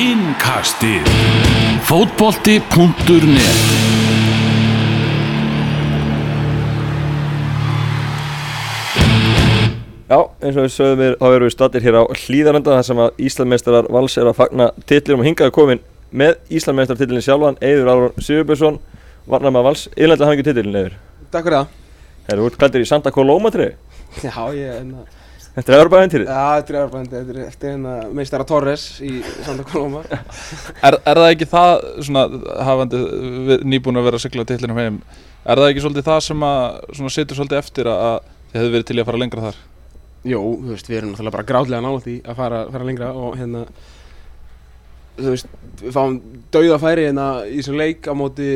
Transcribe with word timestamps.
Innkastið. 0.00 1.08
Fótbolti.net 1.84 3.58
Já, 10.08 10.16
eins 10.40 10.56
og 10.56 10.64
við 10.64 10.72
sögum 10.72 11.02
við, 11.02 11.12
þá 11.20 11.26
erum 11.28 11.44
við 11.44 11.52
stattir 11.52 11.84
hér 11.84 12.00
á 12.00 12.04
hlýðarönda 12.16 12.78
þar 12.78 12.88
sem 12.88 13.02
að 13.04 13.20
Íslandmeistarar 13.28 13.92
vals 13.92 14.16
er 14.16 14.32
að 14.32 14.40
fagna 14.40 14.70
titlinum. 14.88 15.20
Og 15.20 15.28
hingaðu 15.28 15.56
komin 15.58 15.84
með 16.10 16.40
Íslandmeistar 16.48 16.96
titlinin 16.96 17.26
sjálfan, 17.28 17.60
Eiður 17.60 17.92
Áron 17.92 18.16
Sigurbjörnsson, 18.24 18.80
varnar 19.28 19.52
maður 19.52 19.68
vals, 19.68 19.86
yfirlega 19.92 20.24
hafa 20.24 20.38
ekki 20.38 20.48
titlinin 20.48 20.80
Eiður. 20.80 20.98
Takk 21.28 21.44
fyrir 21.44 21.60
það. 21.60 21.78
Herru, 22.30 22.40
þú 22.40 22.48
ert 22.54 22.60
klættur 22.64 22.88
í 22.88 22.88
Santa 22.88 23.12
Coloma 23.12 23.52
treyju, 23.52 23.76
Já, 24.24 24.32
ég 24.56 24.64
er 24.64 24.80
hérna, 24.80 25.04
þetta 25.60 25.72
er 25.76 25.78
Európa-æventýrið. 25.84 26.26
já, 26.32 26.44
þetta 26.58 26.72
er 26.74 26.78
Európa-bandi, 26.80 27.20
þetta 27.20 27.66
er 27.68 27.70
hérna 27.70 27.94
meistara 28.18 28.46
Torres 28.48 28.84
í 29.06 29.20
Santa 29.46 29.64
Coloma. 29.70 30.02
Er, 30.86 30.96
er 31.04 31.20
það 31.20 31.28
ekki 31.34 31.48
það, 31.52 31.72
svona, 32.08 32.22
hafandi 32.66 33.00
við- 33.50 33.64
nýbúin 33.74 34.00
að 34.00 34.06
vera 34.08 34.20
að 34.20 34.24
sigla 34.26 34.44
titlinum 34.48 34.80
heim, 34.80 35.00
er 35.44 35.60
það 35.60 35.70
ekki 35.74 35.84
svolítið 35.84 36.06
það 36.10 36.20
sem 36.30 36.44
að, 36.50 36.78
svona, 36.98 37.12
situr 37.16 37.38
svolítið 37.40 37.60
eftir 37.62 37.90
að, 37.92 38.04
að 38.10 38.30
þið 38.50 38.60
hefðu 38.60 38.74
verið 38.76 38.88
til 38.90 38.96
í 38.96 39.02
að 39.04 39.08
fara 39.10 39.20
lengra 39.24 39.44
þar? 39.48 39.58
Jú, 40.30 40.40
þú 40.60 40.74
veist, 40.74 40.88
við 40.90 40.98
erum 41.00 41.12
náttúrulega 41.14 41.36
bara 41.38 41.48
grátlega 41.48 41.80
nálægt 41.84 42.08
í 42.12 42.16
að 42.28 42.38
fara, 42.42 42.62
fara 42.74 42.88
lengra 42.88 43.10
og 43.16 43.36
hérna, 43.40 43.62
þú 45.20 45.30
veist, 45.34 45.52
við 45.80 45.94
fáum 45.96 46.18
dauða 46.52 46.80
færi 46.82 47.06
hérna 47.08 47.28
í 47.48 47.54
þessum 47.60 47.78
leik 47.80 48.08
á 48.08 48.12
móti, 48.20 48.48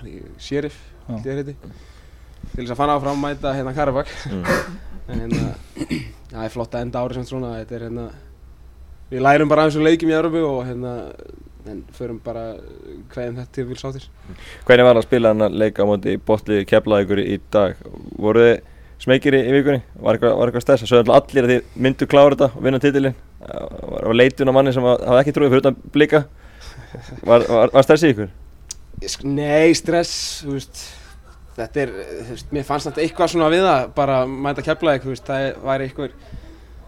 held 0.00 0.12
ég 0.50 0.70
að 1.10 1.40
heiti, 1.40 1.56
til 2.52 2.62
þess 2.62 2.72
að 2.74 2.78
fann 2.80 2.92
áfram 2.94 3.18
mæta 3.24 3.50
hérna 3.56 3.74
Karabak. 3.76 4.10
Mm. 4.30 4.44
En 5.08 5.22
hérna, 5.24 5.52
það 6.32 6.42
er 6.44 6.52
flott 6.54 6.74
að 6.74 6.84
enda 6.86 7.04
árið 7.04 7.20
sem 7.20 7.28
svona, 7.30 7.52
þetta 7.60 7.76
er 7.78 7.86
hérna, 7.88 8.08
við 9.10 9.24
lærum 9.26 9.52
bara 9.52 9.64
aðeins 9.64 9.78
um 9.80 9.86
leikjum 9.86 10.12
í 10.12 10.16
Európu 10.18 10.42
og 10.46 10.60
hérna, 10.68 10.96
en 11.70 11.80
förum 11.96 12.18
bara 12.24 12.44
hverjum 13.12 13.38
þetta 13.40 13.54
til 13.56 13.66
vil 13.68 13.78
sáttir. 13.80 14.10
Hvernig 14.68 14.86
var 14.86 14.94
það 14.96 15.02
að 15.02 15.08
spila 15.08 15.32
hann 15.32 15.46
að 15.46 15.56
leika 15.62 15.86
á 15.86 15.90
móti 15.90 16.16
botli 16.26 16.60
keflaðugur 16.68 17.22
í 17.22 17.40
dag? 17.52 17.80
Voru 18.20 18.44
þið 18.46 18.60
smekir 19.00 19.36
í, 19.36 19.40
í 19.48 19.56
vikunni? 19.56 19.82
Var 19.96 20.18
eitthvað, 20.18 20.36
eitthvað 20.44 20.64
stress? 20.66 20.84
Það 20.84 20.92
sögðu 20.92 21.16
allir 21.16 21.48
að 21.48 21.54
þið 21.54 21.82
myndu 21.86 22.08
klára 22.10 22.36
þetta 22.36 22.50
og 22.50 22.64
vinna 22.66 22.82
titilin. 22.82 23.18
Var, 23.40 24.06
var 24.06 24.16
leitun 24.16 24.52
á 24.52 24.56
manni 24.56 24.76
sem 24.76 24.88
hafði 24.88 25.20
ekki 25.22 25.36
trúið 25.36 25.54
fyrir 25.54 25.64
utan 25.64 25.80
blika. 25.94 26.22
Var, 27.24 27.46
var, 27.48 27.74
var 27.74 27.86
stress 27.86 28.04
í 28.04 28.12
ykkur? 28.14 28.32
Nei, 29.24 29.72
stress, 29.78 30.14
þú 30.44 30.56
veist, 30.58 30.82
þetta 31.56 31.82
er, 31.84 31.94
þú 32.26 32.34
veist, 32.34 32.52
mér 32.56 32.66
fannst 32.68 32.90
þetta 32.90 33.02
eitthvað 33.04 33.32
svona 33.34 33.50
við 33.52 33.64
það, 33.66 33.88
bara 33.96 34.20
mæta 34.26 34.64
keflaðið, 34.66 35.02
þú 35.06 35.14
veist, 35.14 35.26
það 35.30 35.48
væri 35.70 35.88
eitthvað, 35.88 36.14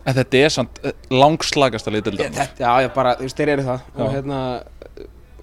En 0.03 0.17
þetta 0.17 0.39
er 0.43 0.51
samt 0.51 0.81
eh, 0.83 0.95
langslagasta 1.15 1.91
ég, 1.91 1.95
liðdildar. 1.95 2.33
þetta, 2.35 2.65
já, 2.65 2.73
já, 2.83 2.89
bara, 2.95 3.13
þú 3.21 3.27
veist, 3.29 3.37
þeir 3.39 3.53
eru 3.53 3.67
það, 3.69 3.85
og 3.95 4.01
Já. 4.03 4.09
hérna, 4.17 4.39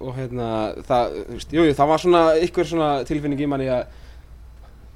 og 0.00 0.18
hérna, 0.18 0.48
það, 0.88 1.14
þú 1.30 1.36
veist, 1.38 1.54
jú, 1.56 1.64
jú, 1.64 1.76
það 1.78 1.90
var 1.92 2.02
svona 2.04 2.20
eitthvað 2.36 2.68
svona 2.68 2.90
tilfinning 3.08 3.40
í 3.40 3.48
manni 3.48 3.70
að, 3.72 3.96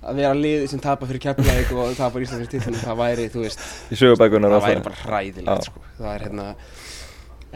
að 0.05 0.20
vera 0.20 0.36
liðið 0.36 0.66
sem 0.75 0.83
tapa 0.84 1.09
fyrir 1.09 1.25
keflaðið 1.25 1.72
og 1.81 1.97
tapa 1.97 2.20
í 2.20 2.27
Íslands 2.27 2.53
titlinum, 2.53 2.83
það 2.84 3.00
væri, 3.00 3.27
þú 3.33 3.44
veist, 3.47 3.64
Í 3.88 4.00
sögubækunar 4.03 4.53
það 4.53 4.66
væri 4.69 4.84
bara 4.84 5.00
hræðilegt, 5.00 5.69
sko, 5.70 5.84
það 5.97 6.11
er 6.12 6.27
hérna, 6.28 6.47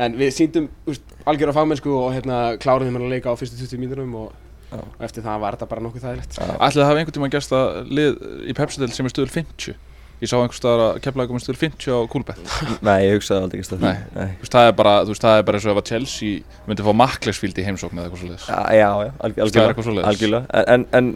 en 0.06 0.18
við 0.22 0.34
síndum, 0.38 0.72
þú 0.86 0.94
veist, 0.94 1.16
algjör 1.28 1.52
á 1.52 1.58
fagmennsku 1.60 1.92
og 1.92 2.12
hérna, 2.16 2.40
kláruðum 2.62 2.96
hérna 2.96 3.10
að 3.10 3.16
leika 3.18 3.32
á 3.32 3.40
fyrstu 3.40 3.60
20 3.60 3.84
mínúrum 3.84 4.16
og, 4.24 4.32
Já. 4.68 4.78
og 4.84 5.04
eftir 5.08 5.24
það 5.24 5.42
var 5.44 5.56
þetta 5.56 5.68
bara 5.72 5.84
nokkuð 5.86 6.06
þægilegt. 6.06 6.38
Ætlaði 6.38 6.78
það 6.78 6.88
hafa 6.88 7.02
einhvern 7.02 7.16
tíma 7.18 7.30
gæst 7.34 7.54
að 7.56 7.92
lið 7.98 8.18
í 8.48 8.56
Pepsi-dild 8.58 8.96
sem 8.96 9.08
er 9.08 9.14
stöðul 9.14 9.32
50? 9.34 9.76
Ég 10.18 10.26
sá 10.26 10.34
einhvers 10.34 10.58
staðar 10.58 10.82
að 10.82 10.96
keflaði 11.04 11.30
komið 11.30 11.44
stöðul 11.44 11.60
50 11.62 11.94
á 11.94 11.98
Coolbet. 12.10 12.40
Nei, 12.88 12.96
ég 13.06 13.14
hugsaði 13.16 13.44
aldrei 13.46 13.60
ekki 13.60 13.68
veist, 14.42 14.54
það 14.56 14.70
er 14.70 14.74
bara, 14.80 14.94
þú 15.06 15.14
veist, 15.14 15.24
það 15.28 15.38
er 15.38 15.46
bara 15.46 15.60
eins 15.60 15.68
og 15.68 15.72
ef 15.76 15.80
að 15.82 15.92
Chelsea 15.92 16.64
myndi 16.66 16.86
fá 16.88 16.92
Makklersfield 17.04 17.60
í 17.62 17.66
heimsókn 17.68 18.00
eða 18.00 18.08
eitthvað 18.08 18.24
svoleiðis. 18.24 18.48
Já, 18.50 18.58
já, 18.74 18.90
já, 19.06 19.12
alg, 19.28 19.38
Það 19.38 19.70
eitthvað 19.70 19.88
svoleiðis. 19.88 20.10
algjörlega 20.10 20.64
En, 20.74 20.88
en, 20.98 21.14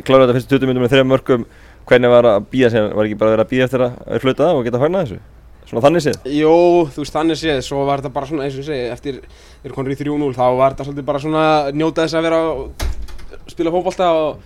en 0.00 0.02
kláraðu 0.08 0.32
þetta 0.32 0.38
fyrstu 0.40 0.56
20 0.56 0.70
minnum 0.72 0.86
með 0.86 0.94
þrejum 0.96 1.12
mörgum 1.12 1.46
Hvernig 1.84 2.08
var 2.14 2.26
að 2.28 2.46
býja 2.48 2.70
sér, 2.72 2.86
var 2.96 3.04
ekki 3.04 3.16
bara 3.20 3.34
verið 3.34 3.44
að 3.44 3.50
býja 3.50 3.64
eftir 3.68 3.82
að 3.84 3.96
að 4.40 4.46
það 4.48 4.58
og 4.58 4.62
geta 4.64 4.80
fagnað 4.80 5.02
þessu? 5.04 5.18
Svona 5.64 5.84
þannig 5.86 6.04
séð 6.04 6.26
Jó, 6.28 6.54
þú 6.92 7.02
veist, 7.02 7.14
þannig 7.14 7.38
séð, 7.40 7.60
svo 7.64 7.84
var 7.88 8.02
þetta 8.02 8.14
bara 8.14 8.28
svona, 8.28 8.46
eins 8.46 8.56
og 8.56 8.64
ég 8.64 8.68
segi, 8.68 8.88
eftir 8.92 9.20
þeir 9.62 9.76
konur 9.76 9.94
í 9.94 9.98
3-0, 10.00 10.32
þá 10.36 10.44
var 10.58 10.74
þetta 10.74 10.88
svolítið 10.88 11.06
bara 11.08 11.22
svona 11.22 11.44
njóta 11.72 12.04
þess 12.04 12.18
að 12.18 12.26
vera 12.28 12.40
að 12.44 13.54
spila 13.54 13.72
fótbolta 13.72 14.10
og 14.18 14.42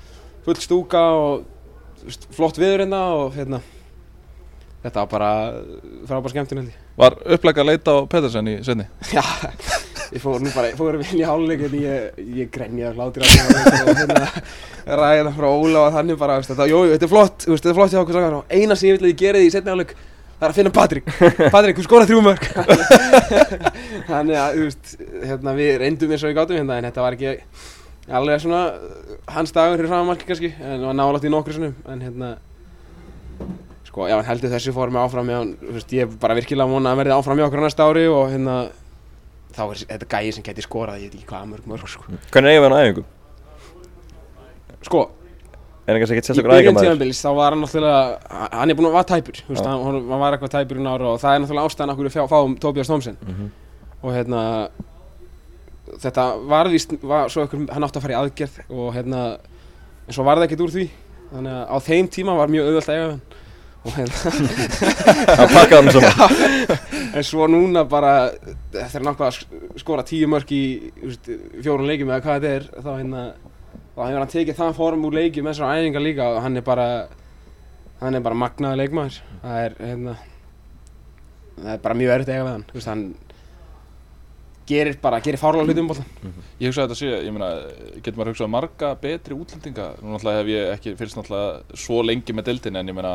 full 0.46 0.60
stúka 0.62 1.02
og 1.18 2.04
veist, 2.04 2.28
flott 2.36 2.60
viður 2.60 2.84
hérna 2.84 3.00
og 3.16 3.34
hérna, 3.36 3.60
þetta 4.84 5.02
var 5.02 5.10
bara 5.12 5.30
frábær 6.08 6.34
skemmtun 6.34 6.62
held 6.62 6.70
ég. 6.70 6.84
Var 6.98 7.18
upplega 7.36 7.62
að 7.64 7.70
leita 7.72 7.94
á 7.94 7.98
Pedersen 8.10 8.50
í 8.50 8.56
senni? 8.66 8.86
Já, 9.14 9.24
ég 10.14 10.22
fór 10.22 10.38
nú 10.42 10.52
bara, 10.54 10.70
ég 10.70 10.78
fór 10.78 10.98
vel 11.00 11.18
í 11.18 11.24
háluleik, 11.26 11.66
en 11.68 11.78
ég, 11.82 12.22
ég 12.38 12.52
grenjaði 12.54 12.94
hlátur 12.98 13.26
á 13.26 13.28
því 13.28 13.82
og 13.82 14.02
hérna, 14.04 14.30
ræða 15.02 15.34
frá 15.34 15.48
Óla 15.50 15.82
og 15.88 15.98
þannig 15.98 16.20
bara, 16.20 16.38
veist, 16.40 16.54
þetta, 16.54 16.68
jú, 16.70 16.84
þetta 16.94 17.08
er 17.08 17.12
flott, 17.12 17.48
þetta 17.48 17.72
er 17.74 17.78
flott 17.80 17.94
hjá 17.94 18.00
okkur 18.04 18.18
saman 18.18 18.38
og 18.40 18.54
eina 18.54 18.78
sem 18.78 18.92
ég 18.92 18.98
vil 18.98 19.08
að 19.08 19.12
ég 19.12 19.20
geri 19.24 19.42
því 19.42 19.50
í 19.50 19.54
setni 19.56 19.74
háluleik, 19.74 19.96
það 20.38 20.46
er 20.46 20.52
að 20.52 20.58
finna 20.58 20.72
Patrik, 20.74 21.08
Patrik, 21.52 21.78
þú 21.78 21.84
skoraði 21.86 22.12
þrjú 22.12 22.20
mörg. 22.24 22.44
Þannig 24.10 24.38
að, 24.38 24.58
þú 24.58 24.66
veist, 24.68 24.92
hérna, 25.26 25.54
við 25.58 25.70
reyndum 25.82 26.14
eins 26.14 26.24
og 26.24 26.30
við 26.30 26.38
gátum 26.38 26.58
hérna, 26.60 26.78
en 26.78 26.88
þetta 26.88 27.04
var 27.04 27.16
ekki 27.16 27.32
alveg 28.18 28.42
svona 28.44 28.60
hans 29.34 29.54
dagur 29.56 29.76
fyrir 29.80 29.90
samanmarki 29.92 30.28
kannski, 30.28 30.52
en 30.62 30.76
það 30.76 30.86
var 30.88 30.98
nálægt 31.00 31.26
í 31.28 31.32
nokkru 31.34 31.56
sinnum, 31.56 31.74
en 31.90 32.04
hérna, 32.06 32.30
sko, 33.88 34.06
hann 34.06 34.24
heldur 34.30 34.54
þessu 34.54 34.74
fórum 34.76 35.00
áfram, 35.02 35.32
ef 35.32 35.42
hann, 35.42 35.52
þú 35.64 35.76
veist, 35.76 35.96
ég 35.98 36.06
er 36.06 36.18
bara 36.22 36.38
virkilega 36.38 36.70
vona 36.70 36.94
að 36.94 37.02
verði 37.02 37.16
áfram 37.18 37.42
hjá 37.42 37.48
okkur 37.50 37.64
næsta 37.66 37.90
ári 37.90 38.06
og 38.08 38.30
hérna, 38.32 38.56
þá 39.58 39.62
er 39.66 39.84
þetta 39.84 40.10
gæi 40.14 40.32
sem 40.38 40.46
geti 40.46 40.64
skorað, 40.64 41.02
ég 41.02 41.10
veit 41.10 41.18
ekki 41.18 41.30
hvað 41.34 41.52
mörg 41.52 41.70
mörg, 41.74 41.90
sko. 41.90 42.06
Hvernig 42.30 42.54
eigum 42.54 42.64
við 42.64 42.68
hann 42.68 42.78
á 42.78 42.84
æfingu? 42.86 43.06
Sko, 44.86 45.00
En 45.88 45.96
kannski 45.96 46.18
ekkert 46.18 46.26
í 46.26 46.28
sérstaklega 46.28 46.52
byrjun 46.52 46.66
æfingamæður 46.68 46.84
tíðanbils 46.84 47.20
þá 47.24 47.28
var 47.38 47.54
hann 47.54 47.62
náttúrulega, 47.64 48.00
hann 48.58 48.70
er 48.72 48.76
búinn 48.76 48.88
að 48.90 48.96
vara 48.98 49.08
tæpur, 49.08 49.38
þú 49.46 49.54
veist, 49.54 49.64
hann, 49.70 49.84
hann 50.12 50.20
var 50.20 50.34
eitthvað 50.36 50.52
tæpur 50.58 50.76
í 50.80 50.84
nára 50.84 51.06
og 51.14 51.20
það 51.22 51.32
er 51.36 51.40
náttúrulega 51.44 51.70
ástæðan 51.70 51.92
okkur 51.94 52.08
við 52.08 52.16
fjá- 52.18 52.28
fáum 52.34 52.56
Tobias 52.60 52.90
Thompson 52.92 53.16
Mhm. 53.24 53.46
og 54.02 54.12
hérna, 54.12 54.42
þetta 56.04 56.26
var 56.48 56.68
víst, 56.72 56.92
var 57.02 57.28
svo 57.32 57.46
ykkur, 57.46 57.64
hann 57.72 57.86
átti 57.88 57.98
að 58.00 58.04
fara 58.04 58.14
í 58.16 58.20
aðgerð 58.20 58.58
og 58.68 58.92
hérna, 58.94 59.22
en 60.08 60.12
svo 60.16 60.24
var 60.28 60.36
það 60.36 60.48
ekkert 60.50 60.64
úr 60.66 60.74
því, 60.76 60.86
þannig 61.32 61.56
að 61.56 61.64
á 61.72 61.76
þeim 61.88 62.08
tíma 62.18 62.36
var 62.36 62.52
mjög 62.52 62.68
auðvelt 62.68 62.88
að 62.92 62.98
við 62.98 63.08
hann. 63.08 63.20
Og 63.88 63.92
hérna, 63.94 64.16
Það 65.38 65.52
pakkaði 65.54 65.76
hann 65.78 65.92
saman 65.94 67.14
en 67.18 67.24
svo 67.24 67.46
núna 67.48 67.84
bara, 67.88 68.12
eftir 68.74 69.00
að 69.00 69.06
náttúrulega 69.06 69.28
að 69.30 69.80
skora 69.80 70.04
tíu 70.04 70.28
mörk 70.28 70.50
í 70.52 70.62
þú 70.98 71.12
veist, 71.12 71.30
fjórun 71.64 71.86
leikjum 71.88 72.10
eða 72.12 72.24
hvað 72.26 72.42
þetta 72.42 72.50
er, 72.58 72.66
þá 72.82 72.90
hérna, 72.98 73.22
þá 73.98 74.04
hefur 74.06 74.22
hann 74.22 74.34
tekið 74.34 74.58
það 74.58 74.76
form 74.78 75.06
úr 75.08 75.16
leikjum 75.18 75.46
með 75.48 75.56
þessar 75.56 75.78
æfingar 75.78 76.04
líka 76.04 76.26
og 76.32 76.42
hann 76.44 76.60
er 76.60 76.66
bara, 76.66 76.88
hann 78.02 78.18
er 78.18 78.26
bara 78.26 78.38
magnaði 78.38 78.82
leikmaður, 78.84 79.16
það 79.42 79.62
er 79.64 79.78
hérna, 79.82 80.18
það 81.56 81.72
er 81.74 81.82
bara 81.86 81.98
mjög 81.98 82.14
erfitt 82.14 82.30
að 82.30 82.36
eiga 82.36 82.44
við 82.46 82.52
hann, 82.52 82.68
þú 82.68 82.78
veist, 82.78 82.92
hann 82.92 83.08
gerir 84.68 84.98
bara, 85.02 85.18
gerir 85.24 85.40
fárlega 85.40 85.66
hluti 85.66 85.82
um 85.82 85.90
boltan. 85.90 86.08
Ég 86.60 86.68
hugsa 86.68 86.84
að 86.84 86.90
þetta 86.90 87.00
sé, 87.00 87.10
ég 87.24 87.34
meina, 87.34 87.50
getur 88.04 88.20
maður 88.20 88.34
hugsað 88.34 88.50
marga 88.52 88.94
betri 89.00 89.36
útlendinga? 89.36 89.90
Nú 90.02 90.14
náttúrulega 90.14 90.42
hef 90.42 90.50
ég 90.52 90.72
ekki 90.76 90.96
fyrst 90.98 91.18
náttúrulega 91.18 91.78
svo 91.86 92.00
lengi 92.04 92.36
með 92.36 92.50
deildin 92.50 92.80
en 92.80 92.92
ég 92.92 92.98
meina, 92.98 93.14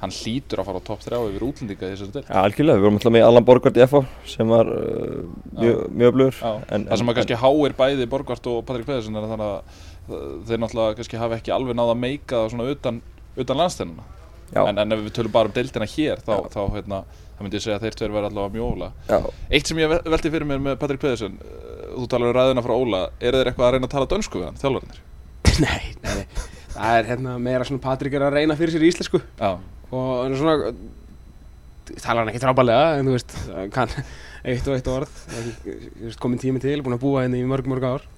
hann 0.00 0.12
hlýtur 0.16 0.60
að 0.60 0.68
fara 0.68 0.80
á 0.80 0.88
topp 0.90 1.04
3 1.06 1.22
yfir 1.30 1.46
útlendinga 1.48 1.88
í 1.88 1.94
þessari 1.94 2.14
deild. 2.16 2.28
Já, 2.28 2.36
algjörlega, 2.42 2.80
við 2.80 2.86
vorum 2.86 2.98
alltaf 3.00 3.14
með 3.16 3.26
Allan 3.28 3.48
Borgard 3.48 3.80
í 3.80 3.84
FH 3.86 4.02
sem 4.34 4.52
var 4.52 4.72
uh, 4.72 5.24
mjög, 5.56 5.80
mjög 5.88 6.12
öflugur 6.12 6.38
það 6.40 7.00
sem 7.00 7.12
að 7.12 7.18
kannski 7.20 7.40
háir 7.44 7.76
bæði 7.80 8.10
Borgvart 8.12 8.50
og 8.52 8.62
Patrik 8.68 8.88
Pedersen 8.88 9.20
er 9.20 9.28
þannig 9.28 9.50
að 9.50 9.88
þeir 10.48 10.60
náttúrulega 10.64 10.98
kannski 11.00 11.20
hafa 11.20 11.38
ekki 11.40 11.52
alveg 11.54 11.76
náða 11.78 11.94
að 11.96 12.00
meika 12.04 12.40
það 12.44 12.52
svona 12.54 12.68
utan, 12.74 13.00
utan 13.40 13.60
landstennuna. 13.62 14.06
En, 14.50 14.78
en 14.82 14.92
ef 14.96 15.02
við 15.06 15.12
tölum 15.14 15.30
bara 15.34 15.46
um 15.46 15.54
deildina 15.54 15.86
hér, 15.86 16.22
þá, 16.26 16.32
þá 16.50 16.60
hérna, 16.74 16.96
myndi 17.40 17.56
ég 17.56 17.62
segja 17.64 17.76
að 17.78 17.84
þeir 17.86 17.98
tveir 18.00 18.14
verða 18.16 18.30
allavega 18.32 18.54
mjög 18.56 18.72
óla. 18.74 18.88
Eitt 19.54 19.70
sem 19.70 19.78
ég 19.78 19.88
ve- 19.92 20.00
velti 20.10 20.32
fyrir 20.34 20.48
mér 20.50 20.58
með 20.64 20.78
Patrik 20.82 21.00
Pedersen, 21.04 21.36
uh, 21.38 21.84
þú 21.94 22.08
talar 22.10 22.32
um 22.32 22.34
ræðina 22.36 22.64
frá 22.66 22.72
Óla, 22.74 23.02
eru 23.22 23.38
þeir 23.38 23.50
eitthvað 23.52 23.68
að 23.68 23.76
reyna 23.76 23.86
að 23.86 23.94
tala 23.94 24.08
dönsku 24.10 24.40
við 24.42 24.48
hann, 24.48 24.58
þjálfarinnir? 24.60 24.98
nei, 25.64 25.94
nei, 26.02 26.26
það 26.74 26.96
er 26.98 27.08
hérna 27.12 27.36
meira 27.46 27.68
svona 27.68 27.84
Patrik 27.86 28.18
er 28.18 28.26
að 28.26 28.34
reyna 28.40 28.58
fyrir 28.58 28.74
sér 28.74 28.84
í 28.84 28.90
íslensku 28.90 29.22
Já, 29.22 29.52
og 29.94 30.10
er 30.26 30.36
svona, 30.42 30.74
talar 32.00 32.24
hann 32.24 32.32
ekki 32.34 32.42
trábalega, 32.42 32.90
en 32.98 33.08
þú 33.08 33.14
veist, 33.16 33.36
kann 33.78 33.94
eitt 34.50 34.66
og 34.66 34.76
eitt 34.76 34.90
orð, 34.98 35.22
komin 36.22 36.42
tími 36.42 36.60
til, 36.62 36.80
búinn 36.82 36.98
að 36.98 37.04
búa 37.06 37.22
henni 37.24 37.40
í 37.42 37.46
mörg, 37.48 37.70
mörg 37.70 37.86
ár. 37.94 38.10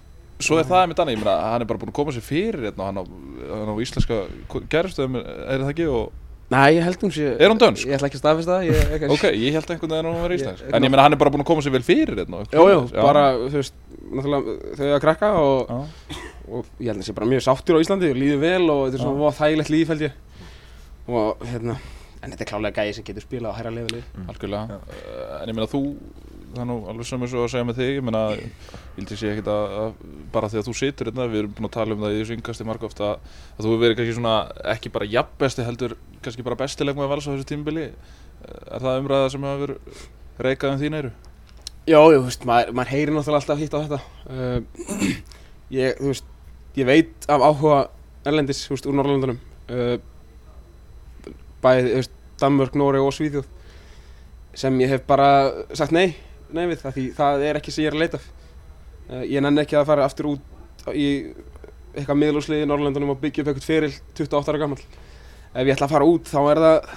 Svo 0.42 0.58
er 0.58 0.64
það 0.66 0.88
með 0.90 0.96
Danni, 0.98 1.12
ég 1.14 1.20
meina, 1.22 1.36
hann 1.52 1.62
er 1.62 1.68
bara 1.70 1.78
búin 1.82 1.92
að 1.92 1.98
koma 2.00 2.12
sér 2.16 2.24
fyrir 2.26 2.64
hérna, 2.66 2.88
hann 2.88 2.98
á, 2.98 3.04
hann 3.52 3.70
á 3.72 3.76
íslenska 3.84 4.22
gerðstöðum, 4.72 5.20
er 5.20 5.62
það 5.62 5.70
ekki, 5.74 5.86
og 5.92 6.10
Nei, 6.52 6.74
ég 6.76 6.82
held 6.84 7.00
hún 7.00 7.12
sé... 7.14 7.30
Er 7.40 7.48
hún 7.48 7.56
dönsk? 7.56 7.86
Ég 7.88 7.94
ætla 7.96 8.08
ekki 8.10 8.18
að 8.18 8.22
staðfesta 8.26 8.56
það, 8.60 9.04
ok, 9.14 9.22
ég 9.40 9.54
held 9.56 9.70
einhvern 9.72 9.92
veginn 9.94 10.08
að 10.10 10.12
hann 10.12 10.24
var 10.26 10.34
íslensk. 10.36 10.64
Ég- 10.66 10.74
En 10.76 10.84
ég 10.84 10.90
meina, 10.92 11.04
hann 11.06 11.14
er 11.16 11.20
bara 11.22 11.30
búin 11.32 11.40
að 11.40 11.48
koma 11.48 11.62
sér 11.64 11.72
vel 11.72 11.80
fyrir 11.86 12.18
hérna 12.18 12.42
Jú, 12.52 12.64
jú, 12.68 12.80
bara, 12.92 13.22
þú 13.40 13.56
veist, 13.56 13.78
náttúrulega 14.12 14.56
þau 14.76 14.90
að 14.90 15.00
krakka 15.06 15.30
og, 15.40 15.72
og 16.52 16.68
ég 16.76 16.90
held 16.90 16.98
að 16.98 17.00
það 17.00 17.08
sé 17.08 17.14
bara 17.16 17.30
mjög 17.32 17.44
sáttur 17.46 17.78
á 17.80 17.82
Íslandi 17.86 18.10
og 18.12 18.20
líður 18.20 18.42
vel 18.42 18.66
og 18.74 18.82
þetta 18.90 19.00
er 19.00 19.04
svona 19.06 19.32
þægilegt 19.38 19.72
líf 19.72 19.94
held 19.94 20.04
ég. 20.04 20.18
Og 21.08 21.46
hérna, 21.54 21.78
en 22.20 22.34
þetta 22.34 22.44
er 22.44 22.50
klálega 22.52 22.76
gæði 22.82 22.98
sem 22.98 23.08
getur 23.08 23.24
spilað 23.24 23.56
á 23.56 23.58
hæra 23.62 23.72
lefili 23.72 24.02
Algjörlega, 24.28 24.76
uh, 24.76 25.40
en 25.40 25.48
ég 25.48 25.56
meina, 25.56 25.70
þú 25.72 25.80
það 26.52 26.62
er 26.62 26.68
nú 26.68 26.78
alveg 26.92 27.08
sem 27.08 27.26
svo 27.26 27.44
að 27.44 27.52
segja 27.54 27.66
með 27.68 27.80
þig 27.80 27.92
ég 27.96 28.06
meina, 28.06 28.22
ég 28.36 28.70
held 28.96 29.12
ég 29.14 29.20
sé 29.20 29.32
ekkert 29.32 29.50
að, 29.52 29.76
að 29.82 29.92
bara 30.34 30.50
því 30.52 30.60
að 30.60 30.68
þú 30.68 30.74
situr 30.78 31.10
hérna, 31.10 31.28
við 31.32 31.42
erum 31.42 31.54
búin 31.56 31.68
að 31.68 31.76
tala 31.78 31.96
um 31.96 32.04
það 32.04 32.14
í 32.14 32.18
þessu 32.20 32.36
yngasti 32.38 32.66
marg 32.68 32.86
ofta 32.88 33.08
að, 33.08 33.36
að 33.56 33.62
þú 33.62 33.72
hefur 33.72 33.84
verið 33.84 33.98
kannski 34.00 34.16
svona 34.18 34.34
ekki 34.74 34.92
bara 34.94 35.10
jafnbesti 35.16 35.66
heldur 35.66 35.96
kannski 36.24 36.46
bara 36.46 36.60
bestileg 36.60 36.98
með 36.98 37.12
vals 37.12 37.28
á 37.28 37.32
þessu 37.32 37.48
tímbili 37.48 37.86
er 38.42 38.82
það 38.82 39.02
umræða 39.02 39.30
sem 39.32 39.46
hefur 39.46 39.74
reikað 40.42 40.74
um 40.74 40.80
þín 40.80 40.98
eyru? 40.98 41.12
Já, 41.82 41.98
þú 41.98 42.20
veist, 42.26 42.44
maður, 42.46 42.74
maður 42.78 42.92
heyrir 42.94 43.14
náttúrulega 43.16 43.40
alltaf 43.40 43.58
hitt 43.62 43.74
á 43.74 43.78
þetta. 43.82 43.98
Uh, 44.30 45.16
ég, 45.74 45.96
þú 45.98 46.10
veist, 46.12 46.28
ég 46.78 46.88
veit 46.88 47.26
af 47.32 47.42
áhuga 47.42 47.78
erlendis, 48.28 48.62
þú 48.66 48.76
veist, 48.76 48.86
úr 48.86 48.98
Norrlöndunum 48.98 49.40
uh, 49.66 49.96
bæði, 51.64 51.88
þú 51.88 51.96
veist, 51.98 52.14
Danmörk, 52.42 52.78
Nóri 52.78 53.02
og 53.02 53.14
Svíþjóð 53.14 53.50
sem 54.58 54.78
ég 54.82 54.90
hef 54.92 55.04
bara 55.08 55.28
sagt 55.78 55.94
nei, 55.94 56.12
nei 56.56 56.64
við 56.70 56.82
það 56.82 56.96
því 56.96 57.04
það 57.18 57.44
er 57.48 57.60
ekki 57.60 57.74
sem 57.74 57.84
ég 57.84 57.92
er 57.92 57.96
að 57.96 58.04
leita 58.04 58.20
uh, 58.22 59.22
ég 59.24 59.44
nenni 59.44 59.62
ekki 59.64 59.78
að 59.80 59.88
fara 59.92 60.08
aftur 60.08 60.32
út 60.32 60.86
í 60.92 61.08
eitthvað 61.92 62.20
miðlúsliði 62.22 62.66
í 62.66 62.68
Norrlöndunum 62.70 63.14
og 63.14 63.22
byggja 63.22 63.44
upp 63.44 63.52
eitthvað 63.52 63.68
fyrir 63.68 63.96
28 64.18 64.52
ára 64.52 64.62
gammal 64.64 64.80
ef 64.82 65.64
ég 65.66 65.74
ætla 65.74 65.88
að 65.88 65.96
fara 65.96 66.08
út 66.08 66.30
þá 66.32 66.38
er 66.42 66.62
það 66.66 66.92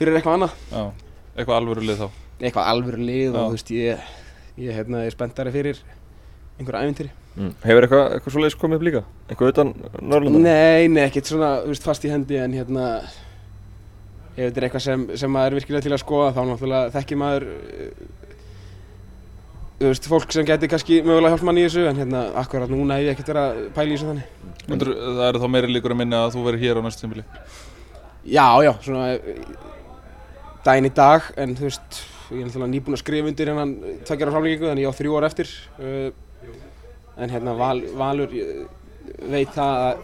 fyrir 0.00 0.18
eitthvað 0.18 0.36
annað 0.38 0.58
Já, 0.70 0.82
eitthvað 1.36 1.56
alvöru 1.60 1.86
lið 1.88 2.04
þá 2.04 2.08
eitthvað 2.40 2.74
alvöru 2.74 3.08
lið 3.08 3.24
Já. 3.26 3.32
og 3.32 3.40
þú 3.40 3.56
veist 3.56 3.72
ég, 3.76 4.12
ég 4.64 4.78
hérna, 4.80 5.02
er 5.04 5.16
spenntari 5.16 5.54
fyrir 5.54 5.82
einhverja 6.60 6.86
ævintýri 6.86 7.16
Mm. 7.38 7.52
Hefur 7.62 7.84
eitthvað, 7.86 8.04
eitthvað 8.16 8.34
svoleiðis 8.34 8.56
komið 8.58 8.80
upp 8.80 8.84
líka? 8.88 9.00
Eitthvað 9.30 9.50
utan 9.52 9.68
Norrlanda? 10.02 10.40
Nei, 10.42 10.88
nei, 10.90 11.04
ekkert 11.04 11.28
svona 11.30 11.50
veist, 11.62 11.84
fast 11.86 12.02
í 12.02 12.10
hendi 12.10 12.40
en 12.42 12.56
hérna 12.58 12.86
ef 14.34 14.48
þetta 14.48 14.58
er 14.58 14.66
eitthvað 14.66 14.82
sem, 14.82 15.04
sem 15.20 15.30
maður 15.30 15.54
er 15.54 15.58
virkilega 15.60 15.84
til 15.86 15.94
að 15.94 16.02
skoða 16.02 16.32
þá 16.34 16.40
náttúrulega 16.48 16.90
þekkir 16.96 17.20
maður 17.20 17.46
uh, 17.54 18.02
þú 19.80 19.88
veist, 19.88 20.06
fólk 20.12 20.34
sem 20.34 20.44
geti 20.48 20.68
kannski 20.68 21.00
mögulega 21.00 21.32
hjálpa 21.32 21.48
manni 21.48 21.64
í 21.64 21.68
þessu 21.68 21.86
en 21.88 22.00
hérna, 22.02 22.22
akkurat 22.42 22.70
núna 22.72 22.98
hef 22.98 23.06
ég 23.06 23.14
ekkert 23.14 23.30
verið 23.32 23.46
að 23.46 23.60
pæla 23.78 23.88
í 23.88 23.96
þessu 23.96 24.08
þannig. 24.10 24.54
Myndur, 24.68 24.90
Það 25.00 25.26
eru 25.30 25.40
þá 25.40 25.46
meiri 25.54 25.72
líkur 25.72 25.94
að 25.94 26.00
minna 26.02 26.22
að 26.26 26.34
þú 26.36 26.44
verður 26.46 26.64
hér 26.66 26.80
á 26.80 26.82
næstu 26.84 27.04
tímbili 27.06 27.24
Já, 28.28 28.46
já, 28.60 28.72
svona 28.84 29.06
daginn 30.66 30.90
í 30.90 30.92
dag 31.00 31.30
en 31.40 31.54
þú 31.56 31.66
veist, 31.70 32.02
ég 32.28 32.42
er 32.42 32.50
náttúrulega 32.50 32.72
nýbúinn 32.74 32.98
að 32.98 33.02
skrifa 33.02 33.32
undir 33.32 33.52
hennan 33.54 33.72
tveggjara 34.04 34.34
framlengingu 34.36 34.68
þannig 34.68 34.84
ég 34.84 34.92
á 34.92 34.98
þrjú 35.00 35.16
ár 35.16 35.28
eftir. 35.30 35.54
Uh, 35.80 36.10
en 37.16 37.32
hérna 37.32 37.56
Val, 37.56 37.80
Valur 37.96 38.36
ég 38.36 38.68
veit 39.32 39.56
það 39.56 39.86
að 39.88 39.94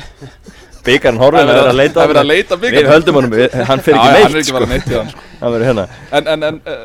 Byggarn 0.86 1.18
horfinn 1.20 1.50
er 1.50 1.66
að 1.68 1.76
leita 1.76 2.00
er 2.00 2.08
verið 2.08 2.22
að 2.22 2.30
leita 2.30 2.56
Við 2.62 2.86
höldum 2.88 3.18
honum, 3.18 3.34
hann 3.68 3.82
fer 3.84 3.98
Já, 3.98 4.00
ekki 4.00 4.06
já, 4.06 4.14
neitt 4.14 4.24
hann 4.24 4.32
er 4.32 4.40
ekki 4.40 4.54
bara 4.56 4.68
neitt 4.70 4.86
í 4.88 4.96
hann 4.96 5.10
sko. 5.10 5.24
Hann 5.40 5.52
verður 5.54 5.68
hérna. 5.68 5.84
En, 6.16 6.30
en, 6.32 6.46
en 6.48 6.60
uh, 6.64 6.78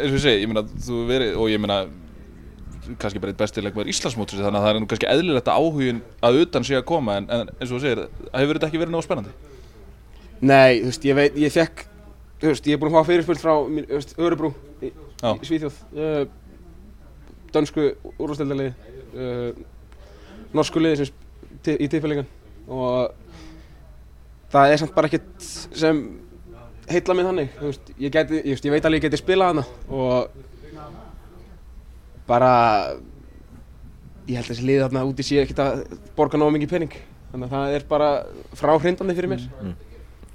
eins 0.00 0.12
og 0.12 0.18
ég 0.18 0.24
segi, 0.24 0.42
ég 0.44 0.50
meina, 0.50 0.64
þú 0.86 1.02
verið, 1.08 1.36
og 1.36 1.52
ég 1.52 1.62
meina, 1.62 1.78
kannski 3.00 3.22
bara 3.22 3.34
eitt 3.34 3.40
besti 3.40 3.62
leikmaður 3.62 3.92
Íslandsmótsins, 3.92 4.42
þannig 4.42 4.60
að 4.60 4.66
það 4.66 4.72
er 4.72 4.82
nú 4.82 4.90
kannski 4.90 5.10
eðlilegt 5.12 5.50
að 5.52 5.60
áhugin 5.60 6.02
að 6.26 6.40
utan 6.44 6.66
sé 6.66 6.78
að 6.78 6.88
koma, 6.90 7.20
en, 7.20 7.28
en 7.30 7.52
eins 7.56 7.70
og 7.70 7.76
þú 7.76 7.82
segir, 7.84 8.02
hefur 8.34 8.58
þetta 8.58 8.70
ekki 8.70 8.82
verið 8.82 8.96
náðu 8.96 9.06
spennandi? 9.06 9.36
Nei, 10.40 10.80
þú 10.80 10.90
veist, 10.90 11.06
ég 11.10 11.18
veit, 11.20 11.38
ég 11.38 11.54
fekk 11.54 11.86
þú 12.40 12.52
veist, 12.52 12.68
ég 12.68 12.76
er 12.76 12.80
búinn 12.80 12.94
að 12.94 12.98
fá 12.98 13.10
fyrirspil 13.10 13.38
frá 13.40 13.52
þú 13.52 13.82
veist, 13.90 14.14
Örebrú 14.18 14.50
í, 14.80 14.90
í 14.90 15.48
Svíþjóð 15.48 15.80
uh, 15.92 16.22
dönsku 17.52 17.86
úrvarsdeildalegi 18.16 18.72
uh, 19.12 19.50
norsku 20.56 20.80
liði 20.80 21.04
sem 21.04 21.76
í 21.76 21.88
tippfælingan 21.90 22.28
og 22.70 23.12
það 24.52 24.72
er 24.72 24.80
samt 24.80 24.96
bara 24.96 25.10
ekkert 25.10 25.44
sem 25.44 26.00
heilla 26.90 27.16
mig 27.16 27.26
þannig, 27.28 27.54
veist, 27.60 27.92
ég 27.98 28.14
geti, 28.14 28.40
ég, 28.40 28.52
veist, 28.54 28.66
ég 28.66 28.74
veit 28.74 28.86
alveg 28.88 29.00
ég 29.00 29.06
geti 29.08 29.20
spilað 29.20 29.52
hana 29.52 29.64
og 29.88 30.30
bara 32.30 32.50
ég 34.28 34.36
held 34.38 34.46
að 34.46 34.50
þessi 34.52 34.66
liði 34.66 34.82
þarna 34.84 35.06
úti 35.08 35.26
sé 35.26 35.40
ekkert 35.42 35.62
að 35.64 35.84
borga 36.18 36.38
nógu 36.38 36.54
mikið 36.56 36.74
pening. 36.74 36.98
Þannig 37.30 37.46
að 37.46 37.54
það 37.54 37.76
er 37.76 37.86
bara 37.90 38.10
fráhrindandi 38.58 39.16
fyrir 39.18 39.32
mér 39.32 39.46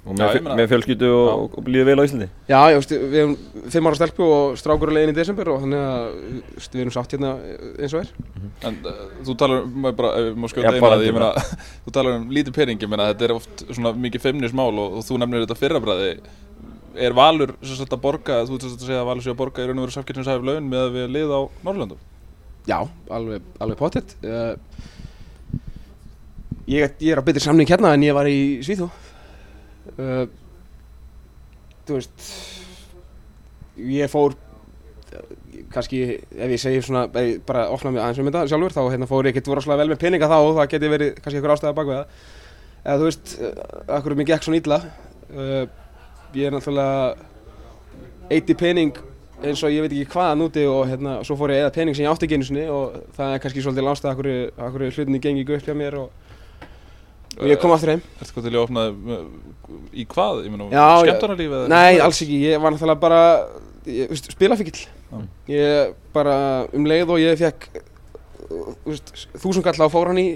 Og 0.06 0.14
Já, 0.14 0.20
með, 0.22 0.36
meina- 0.38 0.54
með 0.60 0.68
fjölskyldu 0.70 1.08
og, 1.10 1.54
og 1.58 1.66
líður 1.66 1.88
vel 1.88 1.96
á 1.98 2.06
Íslandi 2.06 2.26
Já, 2.46 2.58
já, 2.70 2.76
veist, 2.78 2.92
við 2.94 3.16
hefum 3.18 3.70
fimm 3.74 3.88
ára 3.90 3.98
stelpu 3.98 4.28
og 4.36 4.58
strákur 4.60 4.92
er 4.92 4.94
leiðin 4.94 5.10
í 5.10 5.16
desember 5.16 5.50
og 5.50 5.64
þannig 5.64 5.82
að 5.82 6.04
veist, 6.54 6.76
við 6.76 6.82
erum 6.84 6.94
sátt 6.94 7.14
hérna 7.16 7.32
eins 7.82 7.96
og 7.96 8.04
er. 8.04 8.12
En 8.70 8.76
uh, 8.86 9.00
þú 9.26 9.34
talar 9.42 9.64
um, 9.66 9.88
bara, 9.98 10.12
ef 10.20 10.28
við 10.28 10.38
má 10.38 10.46
Já, 10.52 10.70
bara 10.84 10.98
að 11.00 11.06
meina, 11.10 11.30
þú 11.86 11.94
talar 11.98 12.18
um 12.20 12.26
lítið 12.38 12.54
pening, 12.60 12.82
ég 12.86 12.92
meina, 12.92 13.08
þetta 13.10 13.26
er 13.26 13.34
oft 13.34 13.64
svona 13.66 13.94
mikið 14.06 14.26
feimnismál 14.28 14.70
og, 14.70 15.00
og 15.00 15.06
þú 15.08 15.18
nefnir 15.24 15.42
þetta 15.42 15.58
fyrrabræði, 15.58 16.12
er 17.06 17.16
Valur 17.18 17.56
sem 17.66 17.80
sagt 17.80 17.96
að 17.96 18.04
borga, 18.06 18.44
þú 18.46 18.60
ert 18.60 18.66
sem 18.68 18.76
sagt 18.76 18.84
að 18.86 18.92
segja 18.92 19.00
að 19.02 19.08
Valur 19.10 19.26
sé 19.26 19.32
að 19.34 19.40
borga 19.42 19.64
í 19.64 19.66
raun 19.66 19.80
og 19.82 19.88
veru 19.88 19.96
samkynnsæf 19.96 20.46
laun 20.46 20.70
með 20.70 20.84
að 20.84 20.94
við 21.00 21.10
lið 21.16 21.34
á 21.34 21.40
Norrlöndum? 21.66 22.04
Já, 22.66 22.78
alveg, 23.18 23.42
alveg 23.62 23.78
pottet. 23.82 24.14
Uh, 24.22 24.54
ég, 26.70 26.94
ég 27.02 27.10
er 27.12 27.20
á 27.22 27.26
betri 27.26 27.42
samning 27.42 27.68
hérna 27.70 27.92
en 27.94 28.06
ég 28.06 28.16
var 28.16 28.30
í 28.30 28.62
Svíþó. 28.66 28.88
Uh, 29.94 30.26
þú 31.86 31.98
veist, 32.00 32.26
ég 33.78 34.10
fór, 34.10 34.34
eh, 35.12 35.64
kannski 35.72 36.02
ef 36.18 36.50
ég 36.50 36.60
segi 36.60 36.82
svona, 36.82 37.06
ég 37.22 37.40
bara 37.46 37.68
opna 37.70 37.92
mig 37.94 38.02
aðeins 38.02 38.18
um 38.20 38.30
þetta 38.30 38.46
sjálfur, 38.50 38.74
þá 38.74 38.82
hérna, 38.90 39.10
fór 39.10 39.28
ég 39.28 39.34
ekkert 39.36 39.52
rosalega 39.54 39.84
vel 39.84 39.92
með 39.94 40.02
peninga 40.02 40.30
þá 40.30 40.38
og 40.40 40.54
það 40.58 40.70
geti 40.74 40.92
verið 40.92 41.14
kannski 41.20 41.38
einhver 41.38 41.54
ástæða 41.54 41.76
bak 41.78 41.90
við 41.90 41.98
það. 42.00 42.06
Eða 42.86 42.98
þú 42.98 43.10
veist, 43.10 43.36
uh, 43.38 43.52
akkur 43.98 44.16
mér 44.18 44.30
gekk 44.32 44.46
svona 44.46 44.62
illa. 44.62 44.80
Uh, 45.30 45.64
ég 46.34 46.48
er 46.48 46.56
náttúrulega 46.56 47.14
eitt 48.30 48.50
í 48.50 48.58
pening 48.58 48.98
eins 49.44 49.62
og 49.62 49.72
ég 49.72 49.84
veit 49.84 49.92
ekki 49.92 50.14
hvaðan 50.16 50.44
úti 50.46 50.64
og 50.68 50.86
hérna, 50.88 51.18
svo 51.26 51.36
fór 51.38 51.52
ég 51.52 51.62
eða 51.62 51.74
pening 51.74 51.96
sem 51.96 52.06
ég 52.06 52.10
átti 52.10 52.26
ekki 52.26 52.38
einu 52.38 52.46
sinni 52.48 52.64
og 52.72 52.96
það 53.16 53.34
er 53.34 53.42
kannski 53.44 53.62
svolítið 53.64 53.86
lánstað 53.86 54.12
akkur, 54.14 54.28
akkur 54.66 54.84
hlutinni 54.88 55.20
gengi 55.22 55.44
ekki 55.44 55.58
upp 55.58 55.66
hjá 55.68 55.76
mér 55.76 55.98
og, 56.00 56.25
og 57.36 57.50
ég 57.50 57.60
kom 57.60 57.74
aftur 57.74 57.92
heim. 57.94 58.02
Ertu 58.20 58.36
hvað 58.36 58.48
til 58.48 58.54
að 58.54 58.62
opna 58.62 58.84
í 59.92 60.06
hvað, 60.08 60.42
eða? 61.60 61.70
Nei, 61.72 61.98
alls 62.02 62.20
ekki, 62.24 62.38
ég 62.46 62.62
var 62.62 62.74
náttúrulega 62.74 63.02
bara 63.02 63.20
ég, 63.86 64.10
veist, 64.10 64.30
spilafíkil. 64.32 64.76
Já. 65.10 65.22
Ég 65.52 65.94
bara 66.14 66.36
um 66.76 66.88
leið 66.88 67.14
og 67.14 67.22
ég 67.22 67.40
fekk 67.40 67.68
þúsund 69.36 69.64
kall 69.66 69.78
á 69.82 69.88
fór 69.92 70.12
hann 70.12 70.22
í 70.22 70.28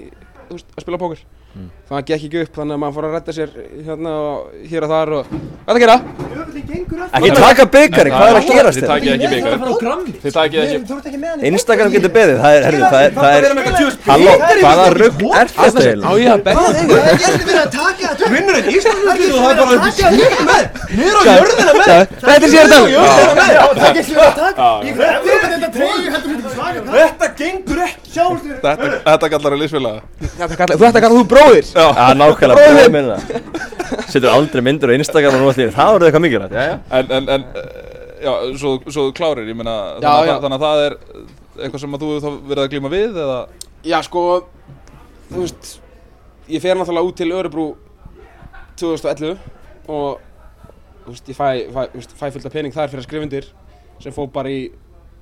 að 0.51 0.83
spila 0.83 0.99
póker. 1.01 1.23
Mm. 1.51 1.67
Það 1.91 2.03
gekk 2.07 2.23
ekki 2.25 2.39
upp 2.45 2.53
þannig 2.55 2.73
að 2.77 2.79
maður 2.81 2.93
fór 2.95 3.05
að 3.07 3.13
redda 3.17 3.33
sér 3.35 3.49
hérna 3.83 4.11
og 4.23 4.35
hér 4.71 4.85
og 4.85 4.91
þar 4.91 5.09
og 5.17 5.23
hvað 5.31 5.71
er 5.71 5.75
að 5.75 5.81
gera? 5.83 5.97
Ekki 7.11 7.31
taka 7.35 7.63
byggari, 7.73 8.09
hvað 8.13 8.27
er 8.31 8.37
að 8.39 8.45
gerast 8.47 8.77
Þið 8.77 8.85
þér? 8.85 8.91
takið 8.91 9.11
ekki 9.11 9.27
Þú 9.61 9.75
grammi 9.81 10.11
Þið 10.21 10.31
takið 10.37 10.59
ekki 10.61 10.77
Þú 10.87 10.95
ert 10.95 11.07
ekki 11.11 11.19
með 11.19 11.29
hann 11.31 11.41
í 11.41 11.43
Instagram 11.51 11.89
getur 11.91 12.11
beðið, 12.15 12.37
það 12.45 12.51
er, 12.55 12.61
herðu, 12.67 12.83
það 12.93 13.01
er, 13.03 13.11
það 13.17 13.31
er, 13.35 13.41
er 13.41 13.47
halló, 14.07 14.31
hvaða 14.61 14.85
rugg 14.95 15.19
er 15.41 15.47
þetta 15.51 15.79
Á 15.81 15.83
eiginlega? 15.83 16.15
ég 16.21 16.29
að 16.31 16.39
betla? 16.47 16.63
Það 16.71 16.95
er 16.95 17.11
ekki 17.11 17.43
verið 17.51 17.61
að 17.61 17.71
taka 17.75 18.03
þetta 18.07 18.25
Vinnur 18.31 18.55
þetta 18.55 18.71
Íslandsmjöldið 18.77 19.29
og 19.31 19.39
það 19.41 19.51
er 19.51 19.57
bara 19.59 19.75
Niður 20.91 21.15
á 21.15 21.23
jörðina 21.31 21.73
með. 21.75 21.87
Þetta 22.21 22.45
er 22.45 22.51
sér 22.51 22.65
þetta! 22.71 22.79
Það 23.71 23.83
er 23.83 23.91
ekki 23.91 24.15
verið 24.15 24.27
að 24.27 24.35
taka 24.39 24.67
Ég 24.87 24.93
grætti 25.01 25.29
þetta 25.51 25.69
treyju 25.75 26.07
heldur 26.15 26.31
þetta 26.31 26.51
svaka 26.55 26.79
Þetta 26.95 27.25
gengur 27.41 27.79
ekki 27.85 28.00
Sjáumst 28.11 28.43
þér. 28.45 28.57
Þetta, 28.63 28.87
þetta 29.05 29.27
kallar 29.31 29.53
að 29.55 29.61
liðsfélaga. 29.61 30.01
Þetta 30.21 30.55
kallar- 30.59 30.77
Þú 30.81 30.85
ætti 30.87 30.99
að 30.99 31.05
kalla 31.05 31.19
þú 31.19 31.27
bróðir! 31.31 31.69
Já, 31.71 31.85
nákvæmlega, 32.21 32.65
bróðið 32.65 32.91
minna 32.91 33.17
Setur 34.11 34.29
aldrei 34.33 34.61
myndir 34.65 34.91
á 34.91 34.93
Instagram 34.97 35.35
og 35.37 35.41
nú 35.41 35.51
allir, 35.51 35.71
það 35.75 35.91
voruð 35.95 36.07
eitthvað 36.09 36.23
mikilvægt, 36.25 36.55
já, 36.55 36.63
já. 36.67 36.75
En, 36.99 37.11
en, 37.17 37.29
en, 37.35 37.45
eh, 37.55 38.25
já, 38.25 38.31
svo, 38.59 38.73
svo 38.91 39.05
þú 39.09 39.13
klárir, 39.15 39.47
ég 39.51 39.55
meina 39.59 39.75
Já, 40.01 40.09
þannig, 40.11 40.31
að- 40.33 40.41
þannig 40.45 40.57
að 40.57 40.65
það 40.65 40.83
er 40.87 40.95
eitthvað 41.61 41.79
sem 41.85 41.95
að 41.97 42.03
þú 42.03 42.09
hefur 42.11 42.25
þá 42.25 42.49
verið 42.51 42.63
að 42.65 42.71
glíma 42.75 42.91
við 42.91 43.19
eða? 43.25 43.39
Já, 43.91 43.97
sko, 44.07 44.23
þú 45.31 45.45
veist, 45.45 45.71
ég 46.51 46.61
fer 46.63 46.75
náttúrulega 46.79 47.07
út 47.11 47.15
til 47.21 47.31
Örebrú 47.39 47.67
2011 48.79 49.37
og, 49.87 50.19
þú 51.05 51.13
veist, 51.15 51.31
ég 51.31 51.37
fæ, 51.37 51.49
fæ, 51.71 51.81
fæ 52.19 52.25
fullt 52.35 52.45
af 52.49 52.55
pening 52.55 52.73
þar 52.75 52.91
fyrir 52.91 53.03
að 53.03 53.07
skrifa 53.07 53.25
undir 53.27 53.47
sem 54.01 54.15
fór 54.15 54.31
bara 54.33 54.49
í, 54.51 54.61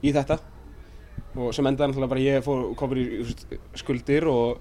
í 0.06 0.14
þetta 0.16 0.40
og 1.40 1.54
sem 1.56 1.68
endaði 1.70 1.92
náttúrulega 1.92 2.10
bara 2.14 2.26
ég 2.26 2.44
fór, 2.46 2.64
komur 2.80 2.98
í 3.00 3.08
skuldir 3.80 4.26
og 4.30 4.60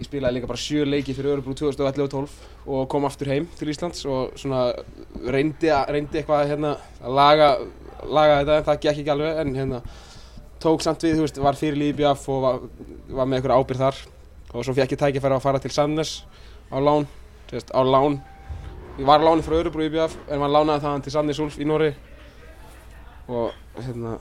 ég 0.00 0.06
spilaði 0.08 0.38
líka 0.38 0.48
bara 0.50 0.58
sjö 0.60 0.84
leiki 0.88 1.14
fyrir 1.14 1.36
Örebrú 1.36 1.54
2011 1.58 2.06
og 2.06 2.10
12 2.14 2.70
og 2.72 2.88
kom 2.90 3.04
aftur 3.06 3.30
heim 3.30 3.46
til 3.58 3.68
Íslands 3.70 4.04
og 4.08 4.32
svona 4.40 4.72
reyndi, 5.34 5.68
að- 5.70 5.92
reyndi 5.94 6.18
eitthvað 6.22 6.48
hérna 6.50 6.72
að 7.02 7.14
laga, 7.18 7.50
laga 8.06 8.40
þetta 8.40 8.56
en 8.58 8.66
það 8.70 8.80
gekk 8.86 8.98
ekki 9.02 9.12
alveg 9.14 9.38
en 9.44 9.54
hérna 9.54 9.82
tók 10.62 10.82
samt 10.82 11.02
við, 11.02 11.16
þú 11.18 11.26
veist, 11.26 11.38
var 11.42 11.58
fyrir 11.58 11.78
Líbjaf 11.78 12.28
og 12.30 12.42
var, 12.42 12.58
var 13.10 13.26
með 13.26 13.40
einhver 13.40 13.54
ábyrð 13.58 13.80
þar. 13.82 13.96
Og 14.54 14.62
svo 14.64 14.74
fekk 14.76 14.92
ég 14.94 15.00
tækifæri 15.00 15.34
að 15.34 15.42
fara 15.42 15.58
til 15.58 15.72
Sandnes 15.74 16.12
á 16.70 16.78
lán, 16.78 17.06
þú 17.50 17.56
veist, 17.56 17.72
á 17.74 17.82
lán. 17.82 18.20
Ég 19.00 19.06
var 19.08 19.18
á 19.18 19.26
láni 19.26 19.42
frá 19.42 19.56
Örebro 19.58 19.82
Líbjaf 19.82 20.14
en 20.30 20.38
maður 20.38 20.54
lánaði 20.54 20.84
þaðan 20.84 21.02
til 21.02 21.12
Sandnes 21.16 21.40
Ulf 21.42 21.58
í 21.58 21.66
Nóri 21.66 21.90
og 23.26 23.50
hérna 23.80 24.18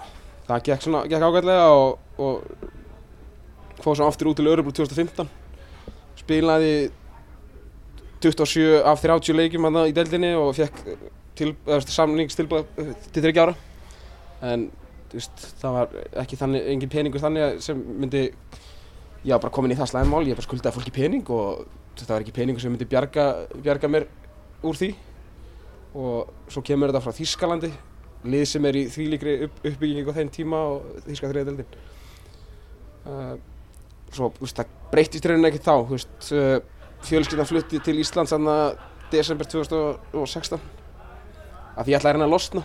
það 0.48 0.65
gekk 0.67 0.86
svona, 0.86 1.03
gekk 1.10 1.27
ágætlega 1.27 1.67
og, 1.75 2.00
og 2.21 3.81
fóð 3.81 4.00
svo 4.00 4.07
aftur 4.07 4.31
út 4.31 4.39
til 4.39 4.50
Örebro 4.51 4.74
2015 4.74 5.29
spilaði 6.21 6.91
27 8.21 8.83
af 8.86 9.01
30 9.01 9.38
leikjum 9.38 9.65
hann 9.65 9.79
í 9.88 9.95
deildinni 9.95 10.31
og 10.38 10.53
fekk 10.55 10.81
til, 11.38 11.55
samningstilbúð 11.89 12.67
til 13.13 13.24
30 13.24 13.41
ára. 13.41 13.55
En 14.45 14.67
veist, 15.12 15.45
það 15.62 15.77
var 15.77 15.95
ekki 16.21 16.38
þannig, 16.39 16.67
engin 16.74 16.91
peningur 16.91 17.24
þannig 17.24 17.62
sem 17.65 17.77
myndi 17.77 18.27
já, 19.25 19.36
bara 19.38 19.53
komin 19.53 19.74
í 19.74 19.77
það 19.79 19.93
slæðmál, 19.93 20.25
ég 20.29 20.38
bara 20.38 20.48
skuldaði 20.48 20.77
fólki 20.77 20.93
pening 20.95 21.33
og 21.33 21.65
þetta 21.98 22.13
var 22.13 22.25
ekki 22.25 22.36
peningur 22.36 22.63
sem 22.63 22.74
myndi 22.74 22.89
bjarga, 22.89 23.27
bjarga 23.57 23.89
mér 23.91 24.07
úr 24.65 24.77
því. 24.77 24.91
Og 25.98 26.51
svo 26.53 26.63
kemur 26.63 26.91
þetta 26.91 27.03
frá 27.03 27.17
Þýskalandi 27.17 27.71
lið 28.23 28.43
sem 28.49 28.67
er 28.69 28.77
í 28.77 28.83
þvílíkri 28.91 29.37
upp, 29.47 29.63
uppbygging 29.65 30.11
á 30.11 30.17
þeim 30.17 30.33
tíma 30.33 30.59
og 30.73 30.99
Þýska 31.07 31.31
þriðadeldin 31.31 31.79
uh, 33.09 33.33
svo, 34.11 34.29
þú 34.35 34.45
veist, 34.45 34.59
það 34.59 34.75
breytist 34.91 35.25
rauninni 35.25 35.49
ekki 35.49 35.63
þá, 35.63 35.73
þú 35.87 35.95
veist 35.95 36.29
uh, 36.37 36.57
fjölskyldan 37.07 37.49
flutti 37.49 37.81
til 37.81 37.97
Íslands 38.01 38.35
aðna 38.35 38.57
desember 39.11 39.49
2016 39.49 40.61
af 40.61 41.85
því 41.85 41.93
ég 41.93 41.97
ætlaði 41.97 42.11
að 42.11 42.17
reyna 42.17 42.27
að 42.27 42.35
losna 42.35 42.63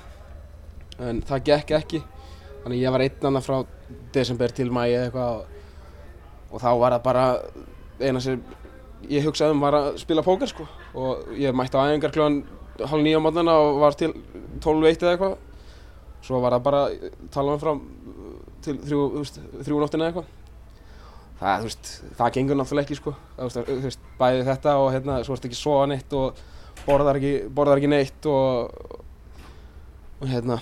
en 1.02 1.22
það 1.26 1.44
gekk 1.50 1.72
ekki. 1.76 2.02
Þannig 2.64 2.82
ég 2.82 2.94
var 2.94 3.04
einn 3.04 3.28
annar 3.28 3.44
frá 3.44 3.58
desember 4.14 4.52
til 4.54 4.68
mæi 4.74 4.88
eða 4.90 5.06
eitthvað 5.06 5.42
og 6.46 6.62
þá 6.62 6.70
var 6.80 6.96
það 6.96 7.02
bara 7.04 7.24
eina 8.00 8.22
sem 8.22 8.40
ég 9.10 9.26
hugsaði 9.26 9.54
um 9.54 9.62
var 9.62 9.76
að 9.78 9.88
spila 10.02 10.24
póker 10.26 10.50
sko. 10.50 10.66
Og 10.96 11.36
ég 11.38 11.54
mætti 11.56 11.78
á 11.78 11.86
æfingar 11.86 12.14
kljóðan 12.14 12.40
hálf 12.80 13.04
nýja 13.04 13.20
á 13.20 13.24
mótnana 13.24 13.56
og 13.62 13.80
var 13.82 13.96
til 13.98 14.12
12-1 14.64 15.04
eða 15.04 15.14
eitthvað 15.14 15.36
svo 16.24 16.40
var 16.42 16.56
það 16.56 16.64
bara 16.66 16.82
tala 17.34 17.54
um 17.54 17.62
frá 17.62 17.72
til 18.64 18.76
þrjú, 18.82 19.24
þrjú 19.62 19.80
nóttina 19.80 20.10
eitthvað. 20.10 20.32
Það, 21.36 21.56
þú 21.60 21.68
veist, 21.68 21.90
það 22.16 22.32
gengur 22.38 22.56
náttúrulega 22.56 22.86
ekki 22.86 22.98
sko. 22.98 23.12
Það, 23.36 23.58
þú 23.68 23.80
veist, 23.84 24.06
bæði 24.20 24.44
þetta 24.46 24.76
og 24.80 24.86
hérna 24.94 25.18
svo 25.26 25.36
erst 25.36 25.48
ekki 25.48 25.58
soða 25.58 25.90
neitt 25.92 26.16
og 26.16 26.40
borðar 26.86 27.20
ekki, 27.20 27.32
borðar 27.52 27.82
ekki 27.82 27.90
neitt 27.92 28.28
og, 28.30 28.94
og 30.20 30.30
hérna. 30.30 30.58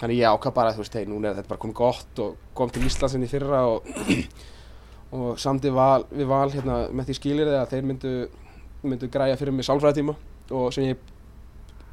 Þannig 0.00 0.18
ég 0.22 0.34
ákvað 0.34 0.56
bara, 0.56 0.72
þú 0.74 0.82
veist, 0.82 0.96
hei, 0.98 1.06
núna 1.06 1.30
er 1.30 1.38
þetta 1.38 1.52
bara 1.52 1.62
komið 1.62 1.78
gott 1.78 2.22
og 2.24 2.50
kom 2.56 2.72
til 2.72 2.82
Íslands 2.88 3.14
inn 3.16 3.26
í 3.26 3.30
fyrra 3.30 3.62
og, 3.68 3.86
og 5.16 5.40
samtið 5.40 5.76
val, 5.76 6.06
við 6.10 6.30
val 6.30 6.48
hérna 6.50 6.82
með 6.88 7.10
því 7.10 7.18
skilir 7.20 7.50
þegar 7.52 7.70
þeir 7.70 7.88
myndu, 7.92 8.14
myndu 8.82 9.10
græja 9.12 9.38
fyrir 9.38 9.54
mig 9.54 9.68
sálfræðitíma 9.68 10.16
og 10.56 10.72
sem 10.74 10.88
ég 10.88 11.10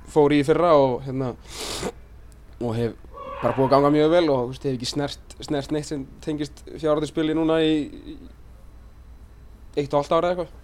fór 0.10 0.34
í 0.34 0.42
fyrra 0.48 0.72
og 0.80 1.01
hérna 1.06 1.34
og 2.62 2.76
hef 2.78 2.96
bara 3.42 3.54
búið 3.54 3.68
að 3.68 3.74
ganga 3.76 3.92
mjög 3.94 4.14
vel 4.16 4.24
og 4.34 4.46
veist, 4.52 4.64
hef 4.66 4.78
ekki 4.78 4.90
snert, 4.90 5.36
snert 5.46 5.74
neitt 5.76 5.90
sem 5.90 6.06
tengist 6.26 6.64
fjárhættispili 6.82 7.36
núna 7.38 7.60
í, 7.62 7.76
í 7.86 8.18
eitt 9.78 9.94
og 9.94 10.02
halvt 10.02 10.16
ára 10.16 10.32
eða 10.32 10.46
eitthvað 10.48 10.64